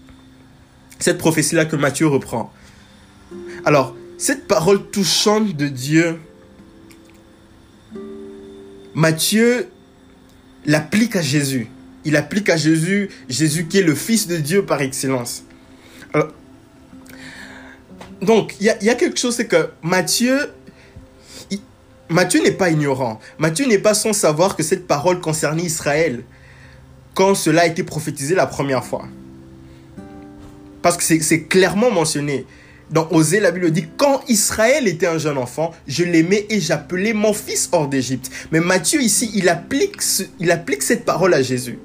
[0.99, 2.53] Cette prophétie-là que Matthieu reprend.
[3.65, 6.19] Alors, cette parole touchante de Dieu,
[8.95, 9.69] Matthieu
[10.65, 11.69] l'applique à Jésus.
[12.05, 15.45] Il applique à Jésus, Jésus qui est le Fils de Dieu par excellence.
[18.21, 20.39] donc, il y, a, quelque chose, c'est que Matthieu
[22.11, 23.19] Matthieu n'est pas ignorant.
[23.39, 26.23] Matthieu n'est pas sans savoir que cette parole concernait Israël
[27.15, 29.09] quand cela a été prophétisé la première fois.
[30.83, 32.45] Parce que c'est clairement mentionné.
[32.91, 37.15] Dans Osée, la Bible dit, quand Israël était un jeune enfant, je l'aimais et j'appelais
[37.15, 38.31] mon fils hors d'Égypte.
[38.53, 39.97] Mais Matthieu ici, il applique,
[40.39, 41.79] il applique cette parole à Jésus.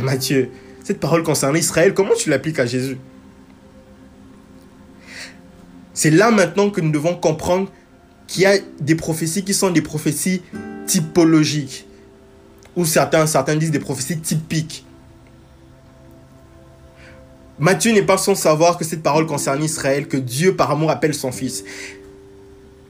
[0.00, 0.50] Mais Matthieu,
[0.82, 2.96] cette parole concernant Israël, comment tu l'appliques à Jésus?
[5.92, 7.70] C'est là maintenant que nous devons comprendre
[8.26, 10.42] qu'il y a des prophéties qui sont des prophéties
[10.86, 11.86] typologiques,
[12.76, 14.86] ou certains, disent des prophéties typiques.
[17.58, 21.12] Matthieu n'est pas sans savoir que cette parole concerne Israël, que Dieu par amour appelle
[21.12, 21.64] son fils.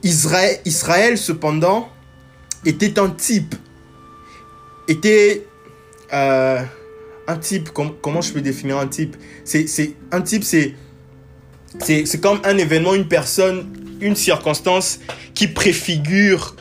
[0.03, 1.89] Israël, cependant,
[2.65, 3.55] était un type,
[6.13, 6.63] euh,
[7.37, 9.15] type, comment je peux définir un type?
[9.43, 9.65] C'est
[10.11, 10.73] Un type, c'est
[11.79, 13.65] c'est comme un événement, une personne,
[14.01, 14.99] une circonstance
[15.33, 16.55] qui préfigure,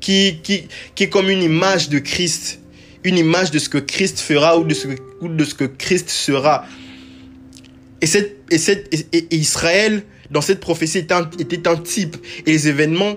[0.00, 2.60] qui, qui, qui est comme une image de Christ,
[3.04, 4.88] une image de ce que Christ fera ou de ce
[5.22, 6.64] de ce que Christ sera.
[8.00, 12.16] Et, cette, et, cette, et, Israël, dans cette prophétie, était un, était un type.
[12.46, 13.16] Et les événements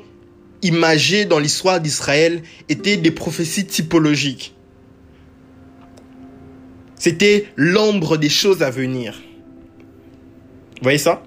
[0.62, 4.55] imagés dans l'histoire d'Israël étaient des prophéties typologiques.
[6.96, 9.22] C'était l'ombre des choses à venir.
[10.78, 11.24] Vous voyez ça?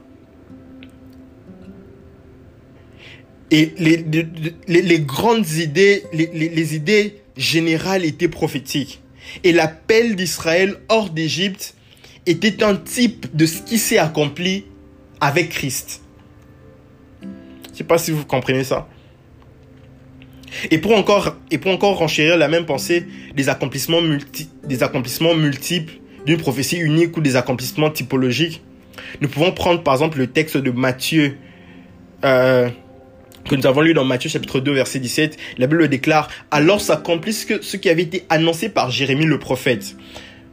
[3.51, 9.01] Et les, grandes idées, les, les idées générales étaient prophétiques.
[9.45, 11.75] Et l'appel d'Israël hors d'Égypte
[12.27, 14.65] était un type de ce qui s'est accompli
[15.21, 16.03] avec Christ.
[17.23, 17.27] Je
[17.71, 18.89] ne sais pas si vous comprenez ça.
[20.71, 25.35] Et pour encore, et pour encore renchérir la même pensée, des accomplissements, multi, des accomplissements
[25.35, 25.95] multiples
[26.27, 28.63] d'une prophétie unique ou des accomplissements typologiques,
[29.21, 31.37] nous pouvons prendre par exemple le texte de Matthieu,
[32.25, 32.69] euh,
[33.49, 35.37] que nous avons lu dans Matthieu chapitre 2 verset 17.
[35.59, 39.97] La Bible déclare, alors s'accomplit ce, qui avait été annoncé par Jérémie le prophète.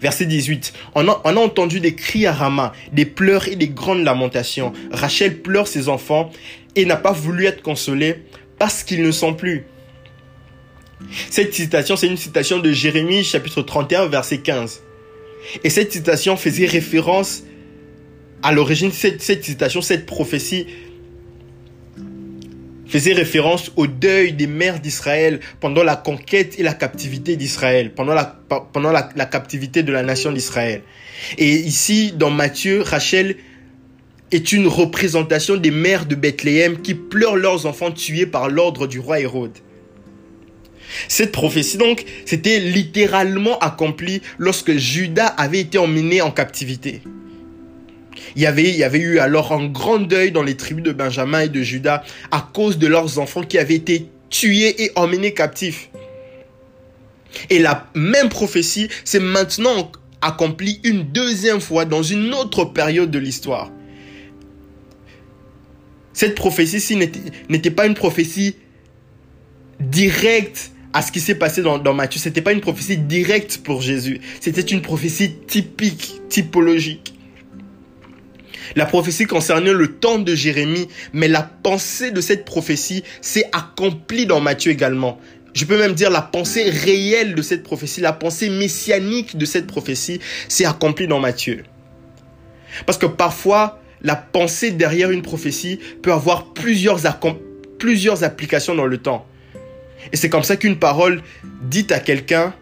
[0.01, 0.73] Verset 18.
[0.95, 4.73] On a, on a entendu des cris à Rama, des pleurs et des grandes lamentations.
[4.91, 6.31] Rachel pleure ses enfants
[6.75, 8.23] et n'a pas voulu être consolée
[8.59, 9.65] parce qu'ils ne sont plus.
[11.29, 14.81] Cette citation, c'est une citation de Jérémie chapitre 31 verset 15.
[15.63, 17.43] Et cette citation faisait référence
[18.41, 20.67] à l'origine, cette, cette citation, cette prophétie
[22.87, 28.13] faisait référence au deuil des mères d'Israël pendant la conquête et la captivité d'Israël, pendant,
[28.13, 28.39] la,
[28.71, 30.83] pendant la, la captivité de la nation d'Israël.
[31.37, 33.35] Et ici, dans Matthieu, Rachel
[34.31, 38.99] est une représentation des mères de Bethléem qui pleurent leurs enfants tués par l'ordre du
[38.99, 39.57] roi Hérode.
[41.07, 47.01] Cette prophétie donc, c'était littéralement accomplie lorsque Judas avait été emmené en captivité.
[48.35, 50.91] Il y, avait, il y avait eu alors un grand deuil dans les tribus de
[50.91, 55.33] Benjamin et de Judas à cause de leurs enfants qui avaient été tués et emmenés
[55.33, 55.89] captifs.
[57.49, 63.19] Et la même prophétie s'est maintenant accomplie une deuxième fois dans une autre période de
[63.19, 63.71] l'histoire.
[66.13, 66.95] Cette prophétie-ci
[67.49, 68.55] n'était pas une prophétie
[69.79, 72.21] directe à ce qui s'est passé dans, dans Matthieu.
[72.21, 74.21] C'était pas une prophétie directe pour Jésus.
[74.39, 77.13] C'était une prophétie typique, typologique.
[78.77, 84.25] La prophétie concernait le temps de Jérémie, mais la pensée de cette prophétie s'est accomplie
[84.25, 85.19] dans Matthieu également.
[85.53, 89.67] Je peux même dire la pensée réelle de cette prophétie, la pensée messianique de cette
[89.67, 91.63] prophétie s'est accomplie dans Matthieu.
[92.85, 97.01] Parce que parfois, la pensée derrière une prophétie peut avoir plusieurs,
[97.79, 99.25] plusieurs applications dans le temps.
[100.11, 101.21] Et c'est comme ça qu'une parole
[101.61, 102.53] dite à quelqu'un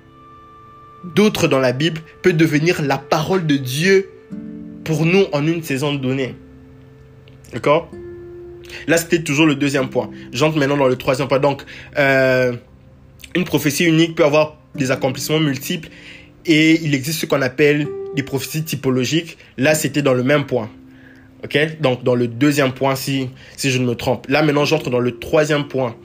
[1.16, 4.10] d'autre dans la Bible peut devenir la parole de Dieu
[4.84, 6.36] pour nous en une saison donnée.
[7.54, 7.92] D'accord?
[8.88, 10.10] Là, c'était toujours le deuxième point.
[10.32, 11.40] J'entre maintenant dans le troisième point.
[11.40, 11.64] Donc,
[11.98, 12.54] euh,
[13.36, 15.90] une prophétie unique peut avoir des accomplissements multiples
[16.46, 19.38] et il existe ce qu'on appelle des prophéties typologiques.
[19.58, 20.70] Là, c'était dans le même point.
[21.44, 21.58] OK?
[21.82, 24.28] Donc, dans le deuxième point, si, si je ne me trompe.
[24.30, 25.96] Là, maintenant, j'entre dans le troisième point.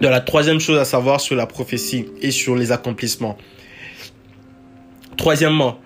[0.00, 3.38] Dans la troisième chose à savoir sur la prophétie et sur les accomplissements.
[5.16, 5.78] Troisièmement,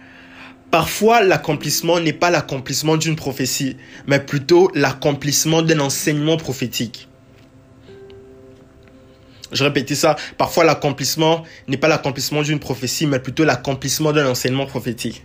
[0.71, 7.09] Parfois, l'accomplissement n'est pas l'accomplissement d'une prophétie, mais plutôt l'accomplissement d'un enseignement prophétique.
[9.51, 10.17] Je répète ça.
[10.37, 15.25] Parfois, l'accomplissement n'est pas l'accomplissement d'une prophétie, mais plutôt l'accomplissement d'un enseignement prophétique.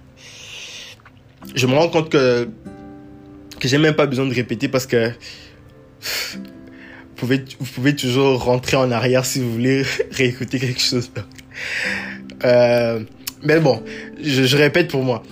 [1.56, 2.48] Je me rends compte que,
[3.60, 5.12] que j'ai même pas besoin de répéter parce que
[7.18, 11.12] vous pouvez, toujours rentrer en arrière si vous voulez réécouter quelque chose.
[12.44, 13.00] Euh,
[13.44, 13.84] mais bon,
[14.22, 15.24] je, répète pour moi.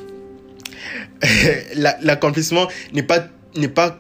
[1.76, 4.00] l'accomplissement n'est pas n'est pas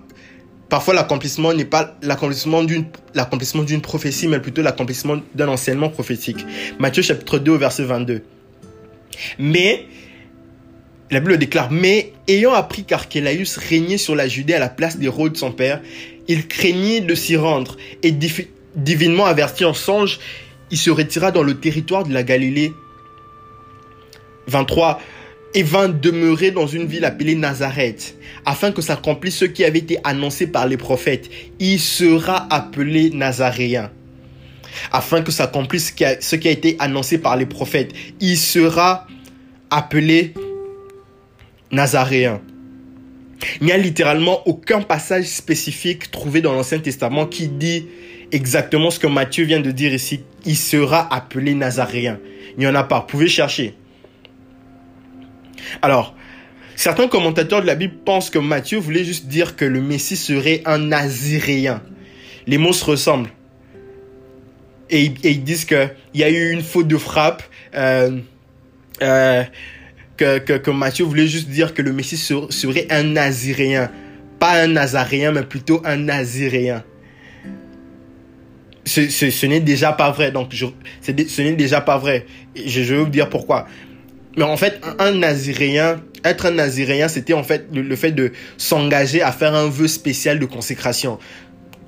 [0.69, 6.45] parfois l'accomplissement n'est pas l'accomplissement d'une l'accomplissement d'une prophétie mais plutôt l'accomplissement d'un enseignement prophétique.
[6.79, 8.23] Matthieu chapitre 2 verset 22.
[9.37, 9.85] Mais
[11.11, 15.37] la Bible déclare mais ayant appris qu'Archélaïus régnait sur la Judée à la place d'Hérode
[15.37, 15.81] son père,
[16.31, 18.13] il craignit de s'y rendre et
[18.75, 20.19] divinement averti en songe,
[20.71, 22.71] il se retira dans le territoire de la Galilée
[24.47, 25.01] 23
[25.53, 29.97] et vint demeurer dans une ville appelée Nazareth, afin que s'accomplisse ce qui avait été
[30.05, 31.29] annoncé par les prophètes.
[31.59, 33.91] Il sera appelé Nazaréen.
[34.93, 37.91] Afin que s'accomplisse ce qui a été annoncé par les prophètes.
[38.21, 39.05] Il sera
[39.69, 40.33] appelé
[41.71, 42.41] Nazaréen.
[43.59, 47.87] Il n'y a littéralement aucun passage spécifique trouvé dans l'Ancien Testament qui dit
[48.31, 50.21] exactement ce que Matthieu vient de dire ici.
[50.45, 52.19] Il sera appelé Nazaréen.
[52.57, 52.99] Il n'y en a pas.
[52.99, 53.75] Vous pouvez chercher.
[55.81, 56.15] Alors,
[56.75, 60.61] certains commentateurs de la Bible pensent que Matthieu voulait juste dire que le Messie serait
[60.65, 61.81] un Naziréen.
[62.47, 63.29] Les mots se ressemblent.
[64.89, 67.43] et, ils disent qu'il y a eu une faute de frappe.
[67.75, 68.19] Euh,
[69.01, 69.43] euh,
[70.21, 73.89] que, que, Matthieu voulait juste dire que le Messie serait un Naziréen.
[74.39, 76.83] Pas un Nazaréen, mais plutôt un Naziréen.
[78.85, 80.31] Ce, ce, ce n'est déjà pas vrai.
[80.31, 80.65] Donc, je,
[81.01, 82.25] ce n'est déjà pas vrai.
[82.55, 83.67] Je, je vais vous dire pourquoi.
[84.37, 89.21] Mais en fait, un Naziréen, être un Naziréen, c'était en fait le, fait de s'engager
[89.21, 91.19] à faire un vœu spécial de consécration.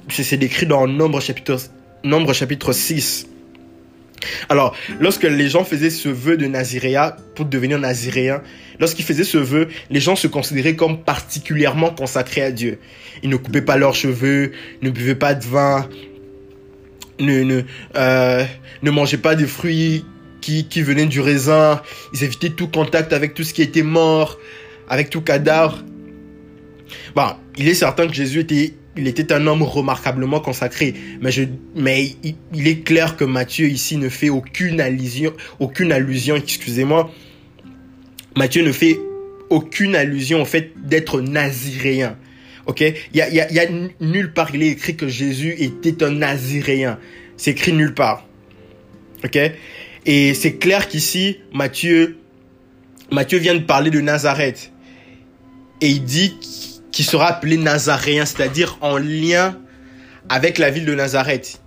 [0.10, 1.58] C'est décrit dans Nombre chapitre,
[2.04, 3.28] Nombre chapitre 6.
[4.50, 8.42] Alors, lorsque les gens faisaient ce vœu de Naziréa pour devenir Naziréen,
[8.80, 12.80] lorsqu'ils faisaient ce vœu, les gens se considéraient comme particulièrement consacrés à Dieu.
[13.22, 14.52] Ils ne coupaient pas leurs cheveux,
[14.82, 15.88] ne buvaient pas de vin,
[17.20, 17.62] ne, ne,
[17.96, 18.44] euh,
[18.82, 20.06] ne mangeaient pas des fruits
[20.42, 21.82] qui, qui venaient du raisin.
[22.14, 24.40] Ils évitaient tout contact avec tout ce qui était mort,
[24.90, 25.84] avec tout cadavre.
[27.16, 30.94] Bon, il est certain que Jésus était il était un homme remarquablement consacré.
[31.22, 31.44] Mais, je,
[31.76, 32.16] mais
[32.54, 37.12] il, est clair que Matthieu ici ne fait aucune allusion, aucune allusion, excusez-moi.
[38.36, 39.00] Matthieu ne fait
[39.50, 42.18] aucune allusion au fait d'être naziréen.
[42.66, 42.82] Ok?
[42.82, 43.66] Il y a,
[44.00, 47.00] nulle part, il est écrit que Jésus était un naziréen.
[47.36, 48.28] C'est écrit nulle part.
[49.24, 49.38] Ok?
[50.06, 52.18] Et c'est clair qu'ici, Matthieu,
[53.12, 54.72] Matthieu vient de parler de Nazareth.
[55.82, 56.36] Et il dit
[56.94, 59.58] qui sera appelé Nazaréen, c'est-à-dire en lien
[60.30, 61.60] avec la ville de Nazareth.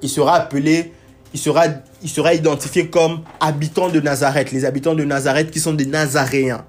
[0.00, 0.90] Il sera appelé,
[1.34, 1.66] il sera,
[2.02, 6.64] il sera identifié comme habitant de Nazareth, les habitants de Nazareth qui sont des Nazaréens.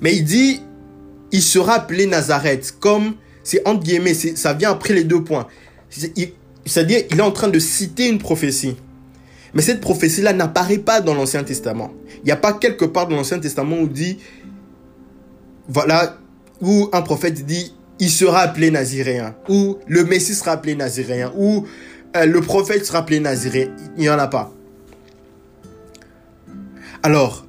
[0.00, 0.62] Mais il dit,
[1.30, 5.46] il sera appelé Nazareth, comme, c'est entre guillemets, ça vient après les deux points.
[6.64, 8.76] C'est-à-dire, il est en train de citer une prophétie.
[9.52, 11.92] Mais cette prophétie-là n'apparaît pas dans l'Ancien Testament.
[12.18, 14.18] Il n'y a pas quelque part dans l'Ancien Testament où dit
[15.68, 16.18] voilà,
[16.60, 21.66] où un prophète dit, il sera appelé naziréen, ou le Messie sera appelé naziréen, ou
[22.16, 23.74] euh, le prophète sera appelé naziréen.
[23.96, 24.52] Il n'y en a pas.
[27.02, 27.46] Alors,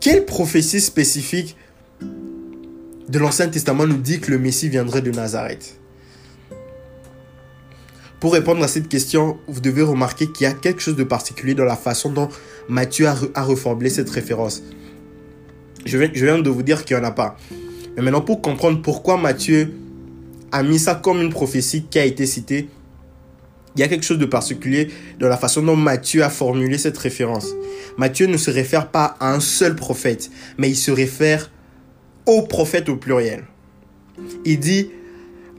[0.00, 1.56] quelle prophétie spécifique
[2.00, 5.78] de l'Ancien Testament nous dit que le Messie viendrait de Nazareth?
[8.18, 11.54] Pour répondre à cette question, vous devez remarquer qu'il y a quelque chose de particulier
[11.54, 12.28] dans la façon dont
[12.68, 14.62] Matthieu a, a reformulé cette référence.
[15.84, 17.36] Je viens, de vous dire qu'il n'y en a pas.
[17.96, 19.74] Mais maintenant, pour comprendre pourquoi Matthieu
[20.50, 22.68] a mis ça comme une prophétie qui a été citée,
[23.74, 26.98] il y a quelque chose de particulier dans la façon dont Matthieu a formulé cette
[26.98, 27.48] référence.
[27.96, 31.50] Matthieu ne se réfère pas à un seul prophète, mais il se réfère
[32.26, 33.44] au prophète au pluriel.
[34.44, 34.90] Il dit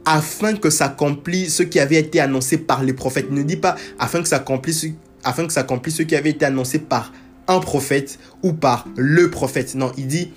[0.06, 3.28] afin que s'accomplisse ce qui avait été annoncé par les prophètes.
[3.30, 4.88] Il ne dit pas afin que s'accomplisse
[5.24, 5.54] afin que
[5.92, 7.14] ce qui avait été annoncé par
[7.48, 9.76] un prophète ou par le prophète.
[9.76, 10.32] Non, il dit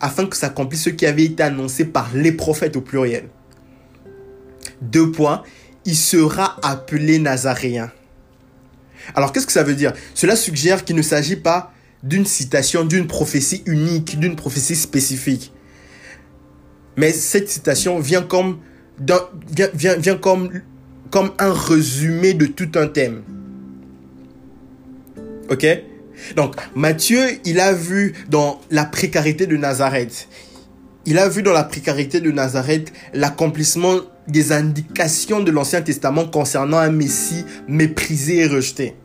[0.00, 3.28] afin que s'accomplisse ce qui avait été annoncé par les prophètes au pluriel.
[4.82, 5.42] Deux points,
[5.84, 7.90] il sera appelé Nazaréen.
[9.14, 9.92] Alors qu'est-ce que ça veut dire?
[10.14, 11.72] Cela suggère qu'il ne s'agit pas
[12.02, 15.52] d'une citation, d'une prophétie unique, d'une prophétie spécifique.
[16.96, 18.58] Mais cette citation vient comme,
[18.98, 20.50] vient, vient comme,
[21.10, 23.22] comme un résumé de tout un thème.
[25.50, 25.66] Ok?
[26.36, 30.28] Donc Matthieu, il a vu dans la précarité de Nazareth,
[31.04, 36.78] il a vu dans la précarité de Nazareth l'accomplissement des indications de l'Ancien Testament concernant
[36.78, 38.96] un Messie méprisé et rejeté.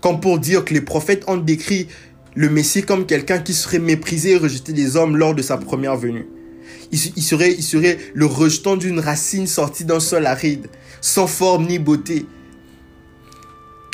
[0.00, 1.88] Comme pour dire que les prophètes ont décrit
[2.36, 5.96] le Messie comme quelqu'un qui serait méprisé et rejeté des hommes lors de sa première
[5.96, 6.26] venue.
[6.92, 10.68] Il, serait, il serait le rejetant d'une racine sortie d'un sol aride,
[11.00, 12.26] sans forme ni beauté,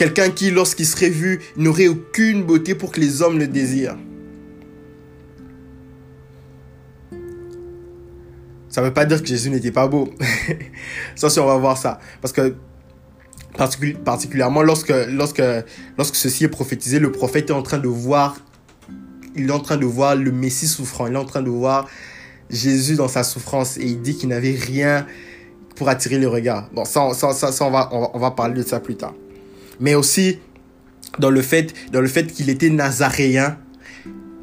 [0.01, 3.99] Quelqu'un qui, lorsqu'il serait vu, n'aurait aucune beauté pour que les hommes le désirent.
[8.71, 10.09] Ça ne veut pas dire que Jésus n'était pas beau.
[11.17, 12.01] ça, on va voir ça.
[12.23, 12.55] Parce que,
[14.03, 14.91] particulièrement lorsque,
[16.15, 18.39] ceci est prophétisé, le prophète est en train de voir,
[19.37, 21.09] il est en train de voir le Messie souffrant.
[21.09, 21.87] Il est en train de voir
[22.49, 25.07] Jésus dans sa souffrance et il dit qu'il n'avait rien
[25.77, 26.71] pour attirer le regard.
[26.73, 27.51] Bon, ça, ça,
[27.93, 29.13] on va parler de ça plus tard
[29.81, 30.39] mais aussi
[31.19, 31.75] dans le fait,
[32.07, 33.59] fait qu'il était nazaréen,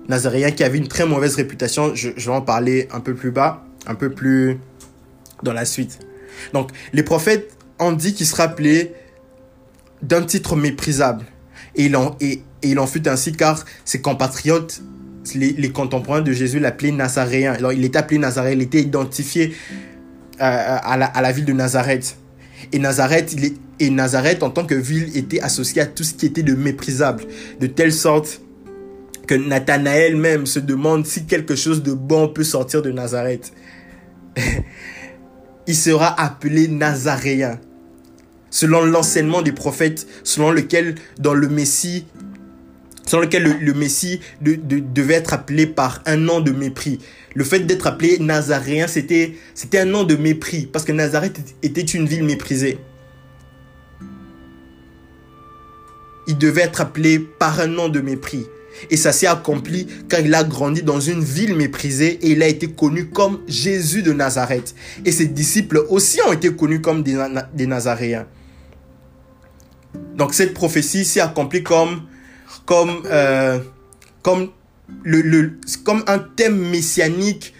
[0.10, 1.96] nazaréen qui avait une très mauvaise réputation.
[1.96, 4.60] Je, vais en parler un peu plus bas, un peu plus
[5.44, 6.00] dans la suite.
[6.54, 8.94] Donc, les prophètes ont dit qu'il se rappelait
[10.02, 11.26] d'un titre méprisable.
[11.76, 14.82] Et il, en, et, il en fut ainsi car ses compatriotes,
[15.36, 17.54] les, contemporains de Jésus, l'appelaient Nazaréen.
[17.54, 19.54] Alors, il était appelé Nazaréen, il était identifié
[20.40, 22.18] euh, à, la, à la ville de Nazareth.
[22.72, 26.14] Et Nazareth, il est, et Nazareth, en tant que ville, était associée à tout ce
[26.14, 27.24] qui était de méprisable,
[27.60, 28.42] de telle sorte
[29.28, 33.52] que Nathanaël même se demande si quelque chose de bon peut sortir de Nazareth.
[35.68, 37.60] il sera appelé Nazaréen.
[38.50, 42.06] Selon l'enseignement des prophètes, selon lequel dans le Messie,
[43.06, 47.00] selon lequel le, Messie devait être appelé par un nom de mépris.
[47.36, 51.82] Le fait d'être appelé Nazaréen, c'était, c'était un nom de mépris, parce que Nazareth était
[51.82, 52.80] une ville méprisée.
[56.28, 58.46] Il devait être appelé par un nom de mépris.
[58.90, 62.48] Et ça s'est accompli quand il a grandi dans une ville méprisée et il a
[62.48, 64.76] été connu comme Jésus de Nazareth.
[65.04, 68.28] Et ses disciples aussi ont été connus comme des, Nazaréens.
[70.16, 72.04] Donc cette prophétie s'est accomplie comme,
[72.66, 73.60] comme, euh,
[74.22, 74.52] comme,
[76.08, 77.54] un thème messianique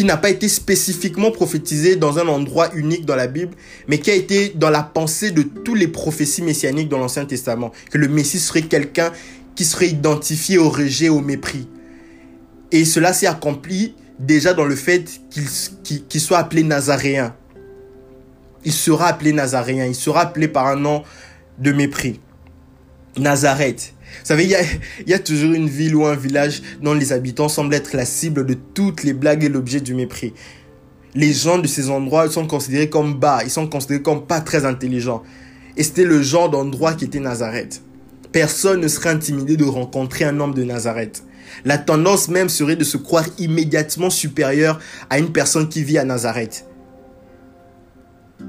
[0.00, 3.54] qui n'a pas été spécifiquement prophétisé dans un endroit unique dans la Bible,
[3.86, 7.70] mais qui a été dans la pensée de tous les prophéties messianiques dans l'Ancien Testament.
[7.90, 9.12] Que le Messie serait quelqu'un
[9.54, 11.68] qui serait identifié au rejet, au mépris.
[12.72, 17.34] Et cela s'est accompli déjà dans le fait qu'il soit appelé Nazaréen.
[18.64, 21.02] Il sera appelé Nazaréen, il sera appelé par un nom
[21.58, 22.20] de mépris.
[23.18, 23.92] Nazareth.
[24.20, 27.74] Vous savez, il y a, toujours une ville ou un village dont les habitants semblent
[27.74, 30.34] être la cible de toutes les blagues et l'objet du mépris.
[31.14, 34.64] Les gens de ces endroits sont considérés comme bas, ils sont considérés comme pas très
[34.64, 35.22] intelligents.
[35.76, 37.82] Et c'était le genre d'endroit qui était Nazareth.
[38.32, 41.24] Personne ne serait intimidé de rencontrer un homme de Nazareth.
[41.64, 46.04] La tendance même serait de se croire immédiatement supérieur à une personne qui vit à
[46.04, 46.66] Nazareth.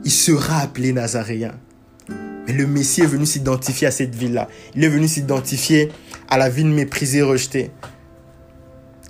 [0.04, 1.54] Il sera appelé Nazaréen.
[2.48, 4.48] Mais le Messie est venu s'identifier à cette ville-là.
[4.76, 5.90] Il est venu s'identifier
[6.30, 7.72] à la ville méprisée, rejetée.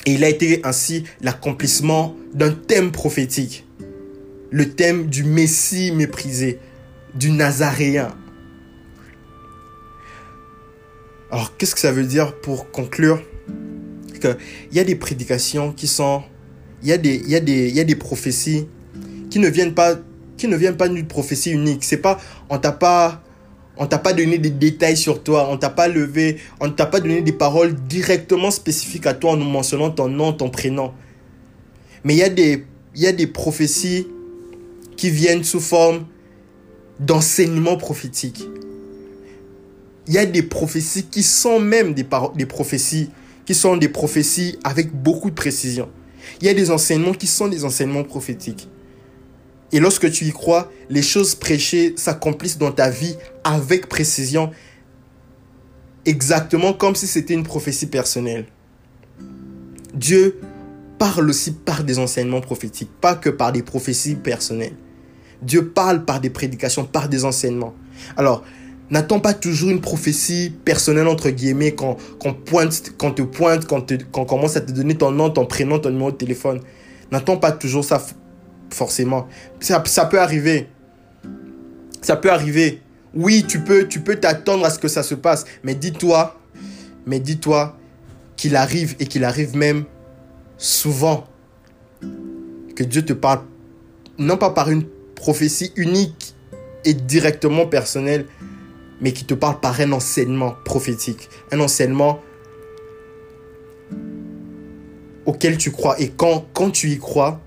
[0.06, 3.68] Et il a été ainsi l'accomplissement d'un thème prophétique.
[4.50, 6.60] Le thème du Messie méprisé,
[7.16, 8.10] du Nazaréen.
[11.30, 13.22] Alors, qu'est-ce que ça veut dire pour conclure?
[14.24, 16.24] Il y a des prédications qui sont...
[16.84, 18.68] Il y, y il y a des prophéties
[19.30, 19.96] qui ne viennent pas
[20.42, 21.84] qui ne viennent pas d'une prophétie unique.
[21.84, 22.20] C'est pas,
[22.50, 23.22] on t'a pas,
[23.78, 27.00] on t'a pas donné des détails sur toi, on t'a pas levé, on t'a pas
[27.00, 30.94] donné des paroles directement spécifiques à toi en nous mentionnant ton nom, ton prénom.
[32.04, 32.66] Mais il y a des,
[32.96, 34.08] il y a des prophéties
[34.98, 36.08] qui viennent sous forme
[37.00, 38.44] d'enseignement prophétique.
[40.08, 43.12] Il y a des prophéties qui sont même des, des prophéties,
[43.46, 45.88] qui sont des prophéties avec beaucoup de précision.
[46.42, 48.68] Il y a des enseignements qui sont des enseignements prophétiques.
[49.74, 54.52] Et lorsque tu y crois, les choses prêchées s'accomplissent dans ta vie avec précision,
[56.06, 58.46] exactement comme si c'était une prophétie personnelle.
[59.94, 60.40] Dieu
[60.98, 64.76] parle aussi par des enseignements prophétiques, pas que par des prophéties personnelles.
[65.42, 67.74] Dieu parle par des prédications, par des enseignements.
[68.16, 68.44] Alors,
[68.90, 71.98] n'attends pas toujours une prophétie personnelle, entre guillemets, quand,
[72.46, 75.80] pointe, quand te pointe, quand, quand on commence à te donner ton nom, ton prénom,
[75.80, 76.62] ton numéro de téléphone.
[77.12, 78.02] N'attends pas toujours ça
[78.74, 79.28] forcément.
[79.60, 80.70] Ça, peut arriver.
[82.02, 82.82] Ça peut arriver.
[83.14, 86.40] Oui, tu peux tu peux t'attendre à ce que ça se passe, mais dis-toi,
[87.06, 87.78] mais dis-toi
[88.38, 89.84] qu'il arrive et qu'il arrive même
[90.58, 91.26] souvent
[92.76, 93.42] que Dieu te parle
[94.18, 96.36] non pas par une prophétie unique
[96.86, 98.26] et directement personnelle,
[99.02, 102.22] mais qui te parle par un enseignement prophétique, un enseignement
[105.26, 106.00] auquel tu crois.
[106.00, 107.42] Et quand tu y crois,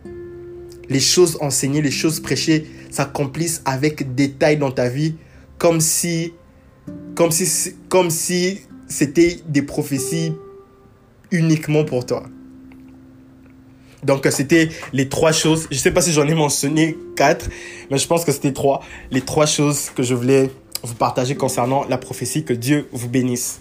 [0.88, 5.16] les choses enseignées, les choses prêchées s'accomplissent avec détail dans ta vie,
[5.58, 6.32] comme si,
[8.88, 10.32] c'était des prophéties
[11.30, 12.24] uniquement pour toi.
[14.04, 15.66] Donc c'était les trois choses.
[15.70, 17.48] Je ne sais pas si j'en ai mentionné quatre,
[17.90, 18.82] mais je pense que c'était trois.
[19.10, 20.50] Les trois choses que je voulais
[20.82, 22.44] vous partager concernant la prophétie.
[22.44, 23.60] Que Dieu vous bénisse.